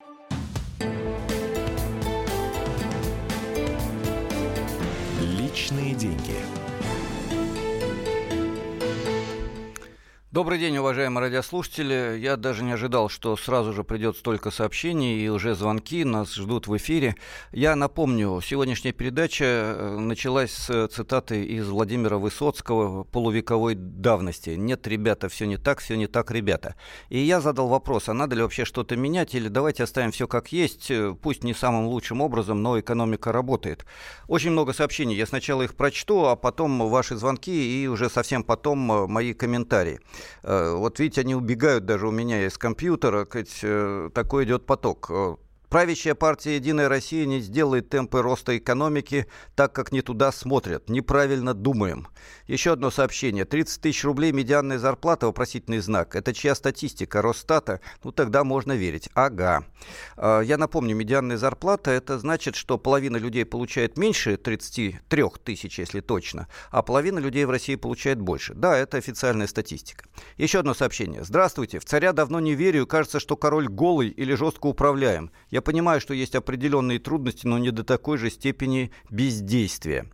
Личные 5.20 5.94
деньги. 5.94 6.36
Добрый 10.34 10.58
день, 10.58 10.76
уважаемые 10.78 11.26
радиослушатели. 11.26 12.18
Я 12.18 12.36
даже 12.36 12.64
не 12.64 12.72
ожидал, 12.72 13.08
что 13.08 13.36
сразу 13.36 13.72
же 13.72 13.84
придет 13.84 14.16
столько 14.16 14.50
сообщений 14.50 15.24
и 15.24 15.28
уже 15.28 15.54
звонки. 15.54 16.02
Нас 16.02 16.34
ждут 16.34 16.66
в 16.66 16.76
эфире. 16.76 17.14
Я 17.52 17.76
напомню, 17.76 18.40
сегодняшняя 18.44 18.90
передача 18.90 19.44
э, 19.44 19.96
началась 19.96 20.50
с 20.50 20.88
цитаты 20.88 21.44
из 21.44 21.68
Владимира 21.68 22.18
Высоцкого 22.18 23.04
полувековой 23.04 23.76
давности. 23.76 24.50
Нет, 24.50 24.88
ребята, 24.88 25.28
все 25.28 25.46
не 25.46 25.56
так, 25.56 25.78
все 25.78 25.96
не 25.96 26.08
так, 26.08 26.32
ребята. 26.32 26.74
И 27.10 27.20
я 27.20 27.40
задал 27.40 27.68
вопрос, 27.68 28.08
а 28.08 28.12
надо 28.12 28.34
ли 28.34 28.42
вообще 28.42 28.64
что-то 28.64 28.96
менять 28.96 29.36
или 29.36 29.46
давайте 29.46 29.84
оставим 29.84 30.10
все 30.10 30.26
как 30.26 30.50
есть, 30.50 30.90
э, 30.90 31.14
пусть 31.14 31.44
не 31.44 31.54
самым 31.54 31.86
лучшим 31.86 32.20
образом, 32.20 32.60
но 32.60 32.80
экономика 32.80 33.30
работает. 33.30 33.86
Очень 34.26 34.50
много 34.50 34.72
сообщений. 34.72 35.14
Я 35.14 35.26
сначала 35.26 35.62
их 35.62 35.76
прочту, 35.76 36.24
а 36.24 36.34
потом 36.34 36.90
ваши 36.90 37.14
звонки 37.14 37.84
и 37.84 37.86
уже 37.86 38.10
совсем 38.10 38.42
потом 38.42 38.90
э, 38.90 39.06
мои 39.06 39.32
комментарии. 39.32 40.00
Э, 40.42 40.74
вот 40.74 40.98
видите, 40.98 41.20
они 41.22 41.34
убегают 41.34 41.84
даже 41.84 42.08
у 42.08 42.10
меня 42.10 42.46
из 42.46 42.58
компьютера, 42.58 43.26
э, 43.62 44.10
такой 44.14 44.44
идет 44.44 44.66
поток. 44.66 45.10
Правящая 45.74 46.14
партия 46.14 46.54
«Единая 46.54 46.88
Россия» 46.88 47.26
не 47.26 47.40
сделает 47.40 47.88
темпы 47.88 48.22
роста 48.22 48.56
экономики, 48.56 49.26
так 49.56 49.72
как 49.72 49.90
не 49.90 50.02
туда 50.02 50.30
смотрят. 50.30 50.88
Неправильно 50.88 51.52
думаем. 51.52 52.06
Еще 52.46 52.74
одно 52.74 52.92
сообщение. 52.92 53.44
30 53.44 53.80
тысяч 53.82 54.04
рублей 54.04 54.30
медианная 54.30 54.78
зарплата, 54.78 55.26
вопросительный 55.26 55.80
знак. 55.80 56.14
Это 56.14 56.32
чья 56.32 56.54
статистика? 56.54 57.22
Росстата? 57.22 57.80
Ну, 58.04 58.12
тогда 58.12 58.44
можно 58.44 58.70
верить. 58.70 59.08
Ага. 59.14 59.64
А, 60.16 60.42
я 60.42 60.58
напомню, 60.58 60.94
медианная 60.94 61.38
зарплата, 61.38 61.90
это 61.90 62.20
значит, 62.20 62.54
что 62.54 62.78
половина 62.78 63.16
людей 63.16 63.44
получает 63.44 63.98
меньше 63.98 64.36
33 64.36 65.24
тысяч, 65.42 65.80
если 65.80 65.98
точно, 65.98 66.46
а 66.70 66.82
половина 66.82 67.18
людей 67.18 67.46
в 67.46 67.50
России 67.50 67.74
получает 67.74 68.20
больше. 68.20 68.54
Да, 68.54 68.78
это 68.78 68.96
официальная 68.96 69.48
статистика. 69.48 70.04
Еще 70.36 70.60
одно 70.60 70.72
сообщение. 70.72 71.24
Здравствуйте. 71.24 71.80
В 71.80 71.84
царя 71.84 72.12
давно 72.12 72.38
не 72.38 72.54
верю. 72.54 72.86
Кажется, 72.86 73.18
что 73.18 73.36
король 73.36 73.66
голый 73.66 74.10
или 74.10 74.34
жестко 74.34 74.66
управляем. 74.66 75.32
Я 75.50 75.63
понимаю, 75.64 76.00
что 76.00 76.14
есть 76.14 76.36
определенные 76.36 77.00
трудности, 77.00 77.46
но 77.46 77.58
не 77.58 77.72
до 77.72 77.82
такой 77.82 78.18
же 78.18 78.30
степени 78.30 78.92
бездействия. 79.10 80.06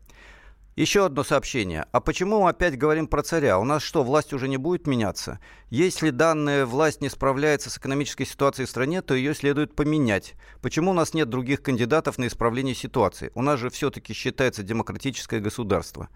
Еще 0.76 1.04
одно 1.04 1.24
сообщение. 1.24 1.84
А 1.92 2.00
почему 2.00 2.40
мы 2.40 2.48
опять 2.48 2.78
говорим 2.78 3.06
про 3.06 3.22
царя? 3.22 3.58
У 3.58 3.64
нас 3.64 3.82
что, 3.82 4.02
власть 4.02 4.32
уже 4.32 4.48
не 4.48 4.56
будет 4.56 4.86
меняться? 4.86 5.38
Если 5.68 6.08
данная 6.08 6.64
власть 6.64 7.02
не 7.02 7.10
справляется 7.10 7.68
с 7.68 7.76
экономической 7.76 8.24
ситуацией 8.24 8.66
в 8.66 8.70
стране, 8.70 9.02
то 9.02 9.14
ее 9.14 9.34
следует 9.34 9.74
поменять. 9.74 10.36
Почему 10.62 10.92
у 10.92 10.94
нас 10.94 11.12
нет 11.12 11.28
других 11.28 11.60
кандидатов 11.60 12.16
на 12.16 12.28
исправление 12.28 12.74
ситуации? 12.74 13.30
У 13.34 13.42
нас 13.42 13.60
же 13.60 13.68
все-таки 13.68 14.14
считается 14.14 14.62
демократическое 14.62 15.40
государство. 15.40 16.08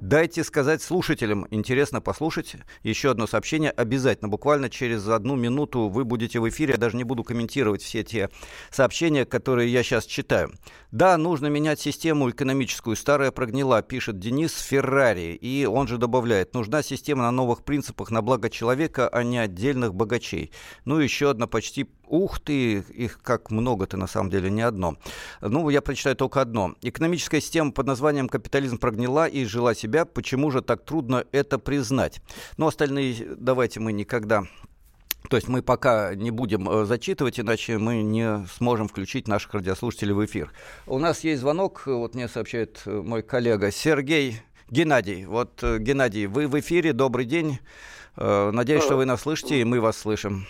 Дайте 0.00 0.44
сказать 0.44 0.80
слушателям, 0.80 1.48
интересно 1.50 2.00
послушать. 2.00 2.54
Еще 2.84 3.10
одно 3.10 3.26
сообщение 3.26 3.72
обязательно. 3.72 4.28
Буквально 4.28 4.70
через 4.70 5.08
одну 5.08 5.34
минуту 5.34 5.88
вы 5.88 6.04
будете 6.04 6.38
в 6.38 6.48
эфире. 6.48 6.74
Я 6.74 6.78
даже 6.78 6.96
не 6.96 7.02
буду 7.02 7.24
комментировать 7.24 7.82
все 7.82 8.04
те 8.04 8.30
сообщения, 8.70 9.24
которые 9.24 9.72
я 9.72 9.82
сейчас 9.82 10.06
читаю. 10.06 10.52
Да, 10.92 11.18
нужно 11.18 11.48
менять 11.48 11.80
систему 11.80 12.30
экономическую. 12.30 12.94
Старая 12.94 13.32
прогнила, 13.32 13.82
пишет 13.82 14.20
Денис 14.20 14.56
Феррари. 14.56 15.34
И 15.34 15.66
он 15.66 15.88
же 15.88 15.98
добавляет, 15.98 16.54
нужна 16.54 16.84
система 16.84 17.22
на 17.22 17.32
новых 17.32 17.64
принципах 17.64 18.12
на 18.12 18.22
благо 18.22 18.50
человека, 18.50 19.08
а 19.08 19.24
не 19.24 19.38
отдельных 19.38 19.96
богачей. 19.96 20.52
Ну, 20.84 20.98
еще 21.00 21.30
одна 21.30 21.48
почти 21.48 21.90
Ух 22.08 22.40
ты, 22.40 22.78
их 22.78 23.20
как 23.22 23.50
много-то 23.50 23.96
на 23.96 24.06
самом 24.06 24.30
деле, 24.30 24.50
не 24.50 24.62
одно. 24.62 24.96
Ну, 25.40 25.68
я 25.70 25.80
прочитаю 25.82 26.16
только 26.16 26.40
одно. 26.40 26.74
Экономическая 26.82 27.40
система 27.40 27.72
под 27.72 27.86
названием 27.86 28.28
«Капитализм» 28.28 28.78
прогнила 28.78 29.26
и 29.26 29.44
жила 29.44 29.74
себя. 29.74 30.04
Почему 30.04 30.50
же 30.50 30.62
так 30.62 30.84
трудно 30.84 31.24
это 31.32 31.58
признать? 31.58 32.20
Но 32.56 32.64
ну, 32.64 32.68
остальные 32.68 33.36
давайте 33.36 33.80
мы 33.80 33.92
никогда 33.92 34.44
то 35.28 35.36
есть 35.36 35.48
мы 35.48 35.62
пока 35.62 36.14
не 36.14 36.30
будем 36.30 36.68
э, 36.68 36.84
зачитывать, 36.86 37.38
иначе 37.38 37.76
мы 37.78 38.02
не 38.02 38.46
сможем 38.56 38.88
включить 38.88 39.28
наших 39.28 39.52
радиослушателей 39.54 40.14
в 40.14 40.24
эфир. 40.24 40.52
У 40.86 40.98
нас 40.98 41.24
есть 41.24 41.40
звонок, 41.40 41.82
вот 41.86 42.14
мне 42.14 42.28
сообщает 42.28 42.80
э, 42.86 43.02
мой 43.04 43.22
коллега 43.22 43.70
Сергей 43.70 44.40
Геннадий. 44.70 45.26
Вот, 45.26 45.62
э, 45.62 45.78
Геннадий, 45.78 46.26
вы 46.26 46.46
в 46.46 46.58
эфире, 46.60 46.92
добрый 46.92 47.24
день. 47.24 47.58
Надеюсь, 48.16 48.82
что 48.82 48.96
вы 48.96 49.04
нас 49.04 49.20
слышите, 49.20 49.60
и 49.60 49.64
мы 49.64 49.80
вас 49.80 49.96
слышим. 49.96 50.44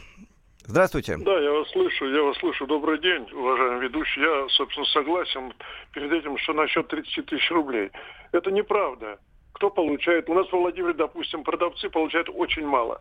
Здравствуйте. 0.68 1.16
Да, 1.16 1.40
я 1.40 1.50
вас 1.50 1.70
слышу, 1.70 2.04
я 2.04 2.22
вас 2.22 2.36
слышу. 2.36 2.66
Добрый 2.66 3.00
день, 3.00 3.26
уважаемый 3.32 3.80
ведущий. 3.80 4.20
Я, 4.20 4.46
собственно, 4.50 4.84
согласен 4.86 5.54
перед 5.94 6.12
этим, 6.12 6.36
что 6.36 6.52
насчет 6.52 6.86
30 6.88 7.24
тысяч 7.24 7.50
рублей. 7.50 7.90
Это 8.32 8.50
неправда. 8.50 9.18
Кто 9.54 9.70
получает? 9.70 10.28
У 10.28 10.34
нас 10.34 10.46
во 10.52 10.58
Владимире, 10.58 10.92
допустим, 10.92 11.42
продавцы 11.42 11.88
получают 11.88 12.28
очень 12.28 12.66
мало. 12.66 13.00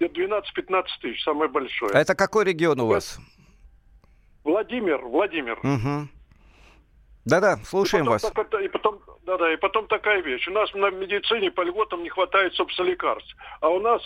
Это 0.00 0.12
12-15 0.12 0.86
тысяч, 1.02 1.22
самое 1.22 1.48
большое. 1.48 1.92
А 1.92 2.00
это 2.00 2.16
какой 2.16 2.46
регион 2.46 2.80
у 2.80 2.86
вас? 2.88 3.20
Владимир, 4.42 4.98
Владимир. 4.98 5.60
Угу. 5.60 6.08
Да-да, 7.26 7.58
слушаем 7.58 8.06
и 8.06 8.08
вас. 8.08 8.22
Так, 8.22 8.54
и 8.60 8.66
потом, 8.66 8.98
да-да, 9.22 9.54
и 9.54 9.56
потом 9.56 9.86
такая 9.86 10.20
вещь. 10.20 10.48
У 10.48 10.50
нас 10.50 10.74
на 10.74 10.90
медицине 10.90 11.52
по 11.52 11.62
льготам 11.62 12.02
не 12.02 12.08
хватает, 12.08 12.54
собственно, 12.54 12.86
лекарств. 12.86 13.36
А 13.60 13.68
у 13.68 13.78
нас 13.78 14.04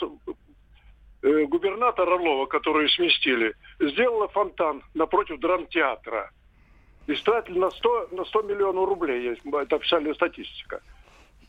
губернатор 1.23 2.09
Орлова, 2.09 2.47
который 2.47 2.89
сместили, 2.91 3.55
сделала 3.81 4.29
фонтан 4.29 4.83
напротив 4.95 5.41
драмтеатра. 5.41 6.31
И 7.07 7.15
стратили 7.15 7.59
на 7.59 7.71
100, 7.71 8.09
на 8.13 8.25
100 8.25 8.43
миллионов 8.43 8.87
рублей, 8.87 9.39
это 9.53 9.77
официальная 9.77 10.15
статистика. 10.15 10.83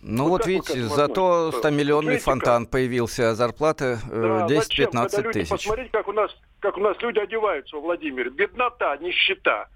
Ну 0.02 0.30
вот, 0.30 0.30
вот 0.30 0.48
видите, 0.48 0.84
зато 0.84 1.52
100-миллионный 1.52 2.20
фонтан 2.20 2.66
появился, 2.66 3.32
а 3.32 3.36
зарплата 3.36 4.00
э, 4.10 4.46
да, 4.48 4.56
10-15 4.56 5.32
тысяч. 5.34 5.50
Посмотрите, 5.50 5.90
как 5.92 6.08
у, 6.08 6.14
нас, 6.14 6.32
как 6.60 6.78
у 6.78 6.80
нас 6.80 6.96
люди 7.02 7.20
одеваются 7.20 7.76
во 7.76 7.82
Владимире. 7.82 8.30
Беднота, 8.30 8.98
нищета. 9.02 9.68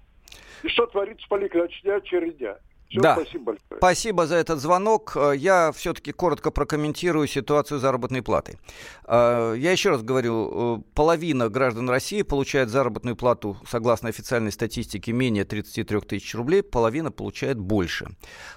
И 0.62 0.68
что 0.68 0.86
творится 0.86 1.26
в 1.26 1.28
поликлинике 1.28 1.92
очередя. 1.92 2.58
Все, 2.88 3.00
да. 3.00 3.14
Спасибо 3.14 3.44
большое. 3.44 3.78
Спасибо 3.78 4.26
за 4.26 4.36
этот 4.36 4.60
звонок. 4.60 5.12
Э, 5.16 5.32
я 5.36 5.72
все-таки 5.72 6.12
коротко 6.12 6.50
прокомментирую 6.50 7.26
ситуацию 7.26 7.80
заработной 7.80 8.22
платы. 8.22 8.58
Э, 9.06 9.54
я 9.56 9.72
еще 9.72 9.90
раз 9.90 10.02
говорю, 10.02 10.78
э, 10.78 10.82
половина 10.94 11.48
граждан 11.48 11.90
России 11.90 12.22
получает 12.22 12.68
заработную 12.68 13.16
плату, 13.16 13.56
согласно 13.68 14.08
официальной 14.08 14.52
статистике, 14.52 15.12
менее 15.12 15.44
33 15.44 16.00
тысяч 16.00 16.34
рублей, 16.34 16.62
половина 16.62 17.10
получает 17.10 17.58
больше. 17.58 18.06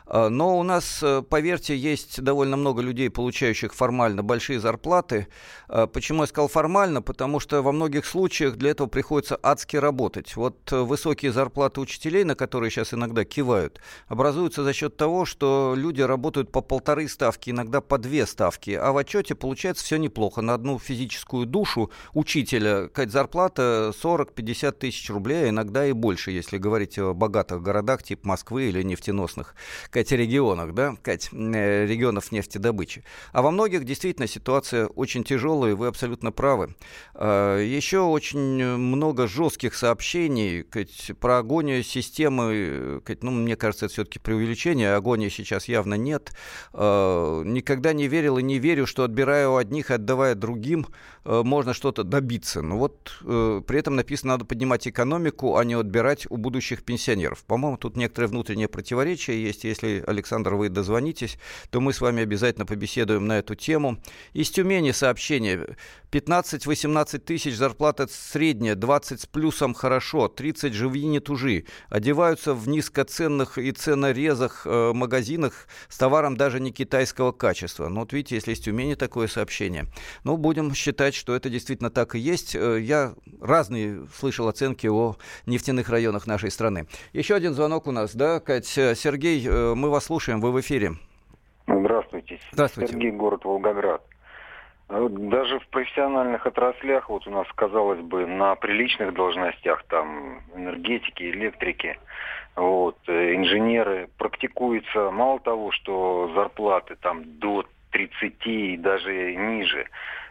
Но 0.10 0.58
у 0.58 0.64
нас, 0.64 1.04
поверьте, 1.30 1.76
есть 1.76 2.22
довольно 2.22 2.58
много 2.58 2.82
людей, 2.82 3.10
получающих 3.10 3.74
формально 3.74 4.24
большие 4.24 4.60
зарплаты. 4.60 5.28
Почему 5.68 6.22
я 6.22 6.28
сказал 6.28 6.48
формально? 6.48 7.02
Потому 7.02 7.40
что 7.40 7.62
во 7.62 7.72
многих 7.72 8.06
случаях 8.06 8.56
для 8.56 8.72
этого 8.72 8.88
приходится 8.88 9.38
адски 9.42 9.78
работать. 9.78 10.36
Вот 10.36 10.72
высокие 10.72 11.32
зарплаты 11.32 11.82
учителей, 11.82 12.24
на 12.24 12.36
которые 12.36 12.72
сейчас 12.72 12.94
иногда 12.94 13.26
кивают, 13.26 13.82
образуются 14.18 14.64
за 14.64 14.74
счет 14.74 14.98
того, 14.98 15.26
что 15.26 15.76
люди 15.78 16.02
работают 16.02 16.52
по 16.52 16.62
полторы 16.62 17.08
ставки, 17.08 17.52
иногда 17.52 17.82
по 17.82 18.00
две 18.00 18.26
ставки, 18.26 18.72
а 18.72 18.92
в 18.92 18.98
отчете 18.98 19.36
получается 19.36 19.86
все 19.86 19.98
неплохо. 19.98 20.42
На 20.42 20.56
одну 20.56 20.80
физическую 20.80 21.46
душу 21.46 21.92
учителя 22.16 22.88
какая 22.88 23.08
зарплата 23.10 23.94
40-50 24.02 24.72
тысяч 24.72 25.08
рублей, 25.12 25.46
а 25.46 25.50
иногда 25.50 25.86
и 25.86 25.92
больше, 25.92 26.32
если 26.32 26.58
говорить 26.58 26.98
о 26.98 27.14
богатых 27.14 27.62
городах 27.62 28.02
типа 28.02 28.30
Москвы 28.30 28.70
или 28.70 28.82
нефтеносных 28.82 29.54
Кать, 29.92 30.12
регионах, 30.12 30.74
да, 30.74 30.96
Кать, 31.04 31.30
э, 31.32 31.86
регионов 31.86 32.32
нефтедобычи. 32.32 33.04
А 33.34 33.44
во 33.44 33.52
многих 33.52 33.84
действительно 33.84 34.26
ситуация 34.26 34.88
очень 34.88 35.24
тяжелая, 35.24 35.76
вы 35.76 35.86
абсолютно 35.86 36.32
правы. 36.32 36.76
А, 37.14 37.60
Еще 37.60 38.00
очень 38.00 38.78
много 38.78 39.28
жестких 39.28 39.76
сообщений 39.76 40.64
Кать, 40.64 41.12
про 41.20 41.38
агонию 41.38 41.84
системы, 41.84 43.00
Кать, 43.06 43.22
ну, 43.22 43.30
мне 43.30 43.56
кажется, 43.56 43.86
это 43.86 43.94
все 43.94 44.07
все-таки 44.08 44.20
преувеличение, 44.20 44.94
агонии 44.94 45.30
сейчас 45.30 45.68
явно 45.68 45.96
нет. 45.96 46.32
Э, 46.74 47.44
никогда 47.46 47.94
не 47.94 48.08
верил 48.08 48.38
и 48.38 48.44
не 48.44 48.58
верю, 48.58 48.88
что 48.88 49.04
отбирая 49.04 49.50
у 49.50 49.58
одних 49.58 49.92
и 49.92 49.96
отдавая 49.96 50.36
другим, 50.36 50.88
э, 51.26 51.42
можно 51.44 51.74
что-то 51.74 52.04
добиться. 52.04 52.62
Но 52.62 52.78
вот 52.78 53.18
э, 53.24 53.62
при 53.68 53.80
этом 53.80 53.96
написано, 53.96 54.34
надо 54.34 54.46
поднимать 54.46 54.88
экономику, 54.88 55.58
а 55.58 55.66
не 55.66 55.74
отбирать 55.74 56.26
у 56.30 56.38
будущих 56.38 56.84
пенсионеров. 56.84 57.44
По-моему, 57.44 57.78
тут 57.78 57.98
некоторое 57.98 58.28
внутреннее 58.28 58.70
противоречие 58.70 59.44
есть. 59.44 59.66
Если, 59.66 60.04
Александр, 60.08 60.56
вы 60.56 60.70
дозвонитесь, 60.70 61.38
то 61.70 61.82
мы 61.82 61.92
с 61.92 62.00
вами 62.00 62.24
обязательно 62.24 62.66
побеседуем 62.66 63.28
на 63.28 63.40
эту 63.40 63.56
тему. 63.56 63.98
Из 64.34 64.50
Тюмени 64.50 64.92
сообщение. 64.92 65.76
15-18 66.12 67.20
тысяч 67.20 67.56
зарплата 67.56 68.08
средняя, 68.10 68.76
20 68.76 69.22
с 69.22 69.26
плюсом 69.26 69.74
хорошо, 69.74 70.30
30 70.30 70.74
живи 70.74 71.06
не 71.06 71.20
тужи. 71.20 71.66
Одеваются 71.90 72.54
в 72.54 72.70
низкоценных 72.70 73.58
и 73.58 73.72
ценорезах 73.98 74.66
э, 74.66 74.92
магазинах 74.94 75.68
с 75.90 75.98
товаром 75.98 76.38
даже 76.38 76.60
не 76.60 76.72
китайского 76.72 77.32
качества. 77.32 77.88
Ну 77.90 78.02
вот 78.02 78.14
видите, 78.14 78.36
если 78.36 78.54
из 78.54 78.60
Тюмени 78.60 78.94
такое 78.94 79.28
сообщение. 79.28 79.86
Ну, 80.24 80.38
будем 80.38 80.74
считать, 80.74 81.16
что 81.16 81.36
это 81.36 81.50
действительно 81.50 81.90
так 81.90 82.14
и 82.14 82.20
есть. 82.20 82.56
Э, 82.56 82.80
я 82.80 83.14
разные 83.42 84.06
слышал 84.14 84.48
оценки 84.48 84.86
о 84.88 85.16
нефтяных 85.48 85.90
районах 85.90 86.28
нашей 86.28 86.52
страны. 86.52 86.88
Еще 87.14 87.34
один 87.34 87.54
звонок 87.54 87.88
у 87.88 87.92
нас, 87.92 88.16
да, 88.16 88.40
Кать? 88.40 88.78
Э, 88.78 88.94
Сергей, 88.96 89.48
мы 89.50 89.90
вас 89.90 90.06
слушаем, 90.06 90.42
вы 90.42 90.52
в 90.52 90.60
эфире. 90.62 90.94
Здравствуйте. 91.68 92.40
Здравствуйте. 92.52 92.94
Сергей, 92.94 93.12
город 93.12 93.46
Волгоград. 93.46 94.02
Даже 94.90 95.60
в 95.60 95.68
профессиональных 95.68 96.46
отраслях, 96.46 97.10
вот 97.10 97.28
у 97.28 97.32
нас, 97.32 97.46
казалось 97.56 98.00
бы, 98.00 98.26
на 98.26 98.56
приличных 98.56 99.14
должностях, 99.14 99.84
там, 99.90 100.40
энергетики, 100.56 101.24
электрики, 101.24 102.00
вот, 102.56 102.98
э, 103.08 103.36
инженеры, 103.36 104.08
практикуются 104.18 105.12
мало 105.12 105.40
того, 105.42 105.72
что 105.72 106.32
зарплаты 106.34 106.96
там 106.96 107.24
до 107.40 107.66
30 107.92 108.48
и 108.48 108.78
даже 108.78 109.36
ниже, 109.36 109.88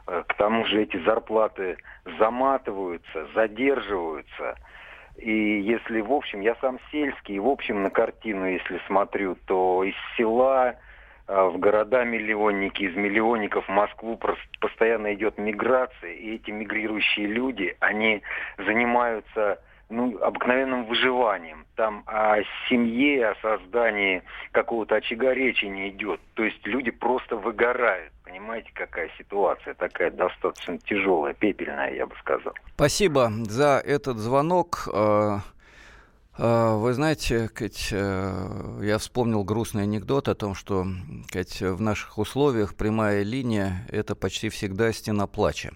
э, 0.07 0.25
к 0.27 0.35
тому 0.35 0.65
же 0.65 0.83
эти 0.83 0.97
зарплаты 1.05 1.77
заматываются, 2.19 3.27
задерживаются. 3.35 4.57
И 5.19 5.61
если, 5.61 6.01
в 6.01 6.13
общем, 6.13 6.41
я 6.41 6.55
сам 6.63 6.79
сельский, 6.91 7.37
и, 7.37 7.41
в 7.41 7.49
общем, 7.49 7.83
на 7.83 7.91
картину, 7.91 8.47
если 8.47 8.81
смотрю, 8.87 9.37
то 9.47 9.85
из 9.85 9.95
села 10.17 10.77
в 11.27 11.59
города-миллионники, 11.59 12.85
из 12.85 12.95
миллионников 12.95 13.67
в 13.67 13.71
Москву 13.71 14.19
постоянно 14.61 15.15
идет 15.15 15.39
миграция, 15.39 16.13
и 16.13 16.37
эти 16.37 16.51
мигрирующие 16.51 17.27
люди, 17.27 17.77
они 17.81 18.23
занимаются 18.59 19.61
ну, 19.89 20.19
обыкновенным 20.21 20.87
выживанием. 20.87 21.65
Там 21.77 22.03
о 22.07 22.39
семье, 22.69 23.29
о 23.29 23.35
создании 23.37 24.23
какого-то 24.53 24.97
очага 24.97 25.33
речи 25.35 25.65
не 25.67 25.91
идет. 25.91 26.21
То 26.35 26.45
есть 26.45 26.65
люди 26.67 26.91
просто 26.91 27.37
выгорают. 27.37 28.13
Понимаете, 28.25 28.71
какая 28.75 29.11
ситуация 29.19 29.75
такая 29.75 30.11
достаточно 30.11 30.79
тяжелая, 30.79 31.35
пепельная, 31.35 31.93
я 31.93 32.07
бы 32.07 32.15
сказал. 32.21 32.55
Спасибо 32.75 33.31
за 33.49 33.83
этот 33.85 34.19
звонок. 34.19 34.89
А, 36.39 36.77
вы 36.77 36.93
знаете, 36.93 37.49
э, 37.93 38.81
я 38.83 38.99
вспомнил 38.99 39.43
грустный 39.43 39.85
анекдот 39.85 40.29
о 40.29 40.35
том, 40.35 40.55
что 40.55 40.87
в 41.71 41.81
наших 41.81 42.19
условиях 42.19 42.75
прямая 42.75 43.23
линия– 43.23 43.87
это 43.91 44.15
почти 44.15 44.51
всегда 44.51 44.93
стена 44.93 45.27
плача. 45.27 45.73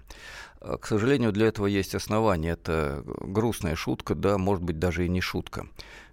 А, 0.61 0.77
к 0.77 0.85
сожалению, 0.85 1.31
для 1.31 1.47
этого 1.47 1.65
есть 1.65 1.95
основания. 1.95 2.51
Это 2.51 3.03
грустная 3.05 3.75
шутка, 3.75 4.15
да, 4.15 4.37
может 4.37 4.63
быть, 4.63 4.79
даже 4.79 5.05
и 5.05 5.09
не 5.09 5.19
шутка. 5.19 5.67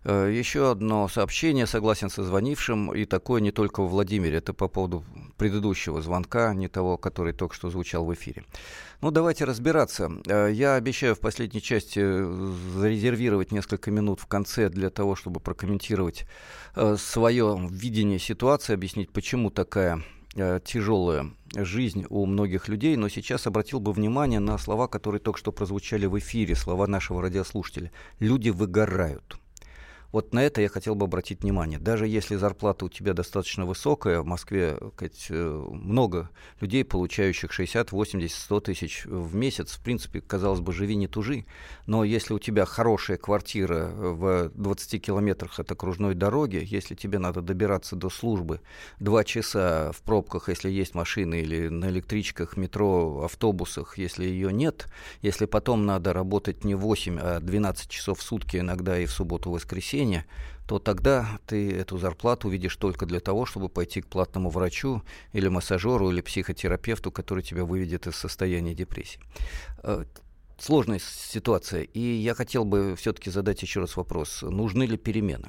Э, 0.05 0.33
Еще 0.33 0.71
одно 0.71 1.07
сообщение, 1.09 1.67
согласен 1.67 2.09
со 2.09 2.23
звонившим, 2.23 2.95
и 2.95 3.05
такое 3.05 3.43
не 3.43 3.51
только 3.53 3.83
в 3.83 3.91
Владимире, 3.91 4.39
это 4.39 4.55
по 4.55 4.69
поводу 4.69 5.05
предыдущего 5.37 6.01
звонка, 6.01 6.55
не 6.55 6.69
того, 6.69 6.97
который 6.97 7.35
только 7.35 7.55
что 7.55 7.69
звучал 7.69 8.07
в 8.07 8.15
эфире. 8.15 8.45
Ну, 9.03 9.11
давайте 9.11 9.45
разбираться. 9.45 10.11
Э, 10.27 10.49
я 10.51 10.77
обещаю 10.77 11.15
в 11.15 11.21
последней 11.21 11.61
части 11.61 12.01
зарезервировать 12.01 13.53
несколько 13.53 13.91
минут 13.91 14.21
в 14.21 14.27
конце 14.27 14.71
для 14.71 14.89
того, 14.89 15.15
чтобы 15.15 15.41
прокомментировать 15.41 16.25
э, 16.75 16.97
свое 16.99 17.69
видение 17.71 18.19
ситуации, 18.19 18.73
объяснить, 18.73 19.11
почему 19.11 19.51
такая 19.51 20.03
тяжелая 20.65 21.33
жизнь 21.55 22.05
у 22.09 22.27
многих 22.27 22.69
людей, 22.69 22.97
но 22.97 23.09
сейчас 23.09 23.47
обратил 23.47 23.81
бы 23.81 23.93
внимание 23.93 24.41
на 24.41 24.59
слова, 24.59 24.89
которые 24.89 25.21
только 25.21 25.39
что 25.39 25.53
прозвучали 25.53 26.07
в 26.07 26.19
эфире, 26.19 26.55
слова 26.55 26.87
нашего 26.87 27.23
радиослушателя. 27.23 27.91
Люди 28.19 28.51
выгорают. 28.51 29.39
Вот 30.11 30.33
на 30.33 30.43
это 30.43 30.63
я 30.63 30.69
хотел 30.69 30.95
бы 30.95 31.05
обратить 31.05 31.43
внимание. 31.43 31.79
Даже 31.79 32.07
если 32.07 32.37
зарплата 32.37 32.87
у 32.87 32.89
тебя 32.89 33.13
достаточно 33.13 33.67
высокая, 33.67 34.21
в 34.21 34.25
Москве 34.25 34.79
сказать, 34.95 35.27
э, 35.29 35.67
много 35.71 36.31
людей, 36.61 36.83
получающих 36.83 37.53
60, 37.53 37.93
80, 37.93 38.37
100 38.37 38.61
тысяч 38.61 39.05
в 39.05 39.35
месяц, 39.35 39.73
в 39.73 39.83
принципе, 39.83 40.23
казалось 40.23 40.61
бы, 40.61 40.73
живи 40.73 40.97
не 40.97 41.09
тужи, 41.09 41.45
но 41.87 42.05
если 42.05 42.33
у 42.33 42.39
тебя 42.39 42.65
хорошая 42.65 43.19
квартира 43.19 43.89
в 43.89 44.51
20 44.55 44.99
километрах 45.03 45.61
от 45.61 45.71
окружной 45.71 46.15
дороги, 46.15 46.63
если 46.65 46.95
тебе 46.95 47.19
надо 47.19 47.43
добираться 47.43 47.95
до 47.95 48.09
службы 48.09 48.61
2 49.01 49.25
часа 49.25 49.93
в 49.93 50.01
пробках, 50.01 50.49
если 50.49 50.71
есть 50.71 50.95
машины, 50.95 51.43
или 51.43 51.69
на 51.69 51.91
электричках, 51.91 52.57
метро, 52.57 53.25
автобусах, 53.25 53.99
если 53.99 54.25
ее 54.25 54.53
нет, 54.55 54.87
если 55.21 55.45
потом 55.45 55.85
надо 55.85 56.15
работать 56.15 56.65
не 56.65 56.75
8, 56.75 57.19
а 57.21 57.41
12 57.41 57.91
часов 57.91 58.21
в 58.21 58.23
сутки, 58.23 58.57
иногда 58.57 58.99
и 58.99 59.05
в 59.05 59.11
субботу-воскресенье, 59.11 59.98
воскресенье, 59.98 59.98
то 60.67 60.79
тогда 60.79 61.39
ты 61.47 61.73
эту 61.73 61.97
зарплату 61.97 62.49
увидишь 62.49 62.77
только 62.77 63.07
для 63.07 63.21
того, 63.21 63.47
чтобы 63.47 63.69
пойти 63.69 64.03
к 64.03 64.07
платному 64.07 64.51
врачу 64.51 65.03
или 65.33 65.49
массажеру 65.49 66.11
или 66.11 66.21
психотерапевту, 66.21 67.11
который 67.11 67.43
тебя 67.43 67.65
выведет 67.65 68.07
из 68.07 68.17
состояния 68.17 68.75
депрессии. 68.75 69.21
Э, 69.83 70.05
сложная 70.59 71.01
ситуация, 71.01 71.83
и 71.83 72.01
я 72.01 72.35
хотел 72.35 72.65
бы 72.65 72.95
все-таки 72.97 73.31
задать 73.31 73.63
еще 73.63 73.81
раз 73.81 73.97
вопрос, 73.97 74.43
нужны 74.43 74.85
ли 74.85 74.99
перемены? 74.99 75.49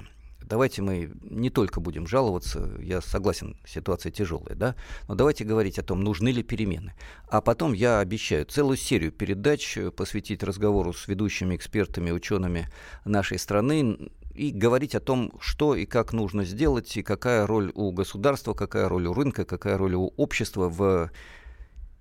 давайте 0.49 0.81
мы 0.81 1.11
не 1.21 1.49
только 1.49 1.79
будем 1.79 2.07
жаловаться, 2.07 2.69
я 2.81 3.01
согласен, 3.01 3.57
ситуация 3.65 4.11
тяжелая, 4.11 4.55
да, 4.55 4.75
но 5.07 5.15
давайте 5.15 5.45
говорить 5.45 5.79
о 5.79 5.83
том, 5.83 6.03
нужны 6.03 6.29
ли 6.29 6.43
перемены. 6.43 6.93
А 7.29 7.39
потом 7.39 7.73
я 7.73 7.99
обещаю 7.99 8.45
целую 8.45 8.75
серию 8.75 9.11
передач 9.11 9.77
посвятить 9.95 10.43
разговору 10.43 10.91
с 10.91 11.07
ведущими 11.07 11.55
экспертами, 11.55 12.11
учеными 12.11 12.67
нашей 13.05 13.37
страны 13.37 14.11
и 14.39 14.51
говорить 14.51 14.95
о 14.95 15.01
том, 15.01 15.33
что 15.41 15.75
и 15.75 15.85
как 15.85 16.13
нужно 16.13 16.45
сделать, 16.45 16.95
и 16.95 17.03
какая 17.03 17.45
роль 17.45 17.71
у 17.75 17.91
государства, 17.91 18.53
какая 18.53 18.87
роль 18.87 19.05
у 19.07 19.13
рынка, 19.13 19.43
какая 19.43 19.77
роль 19.77 19.95
у 19.95 20.13
общества 20.15 20.69
в 20.69 21.11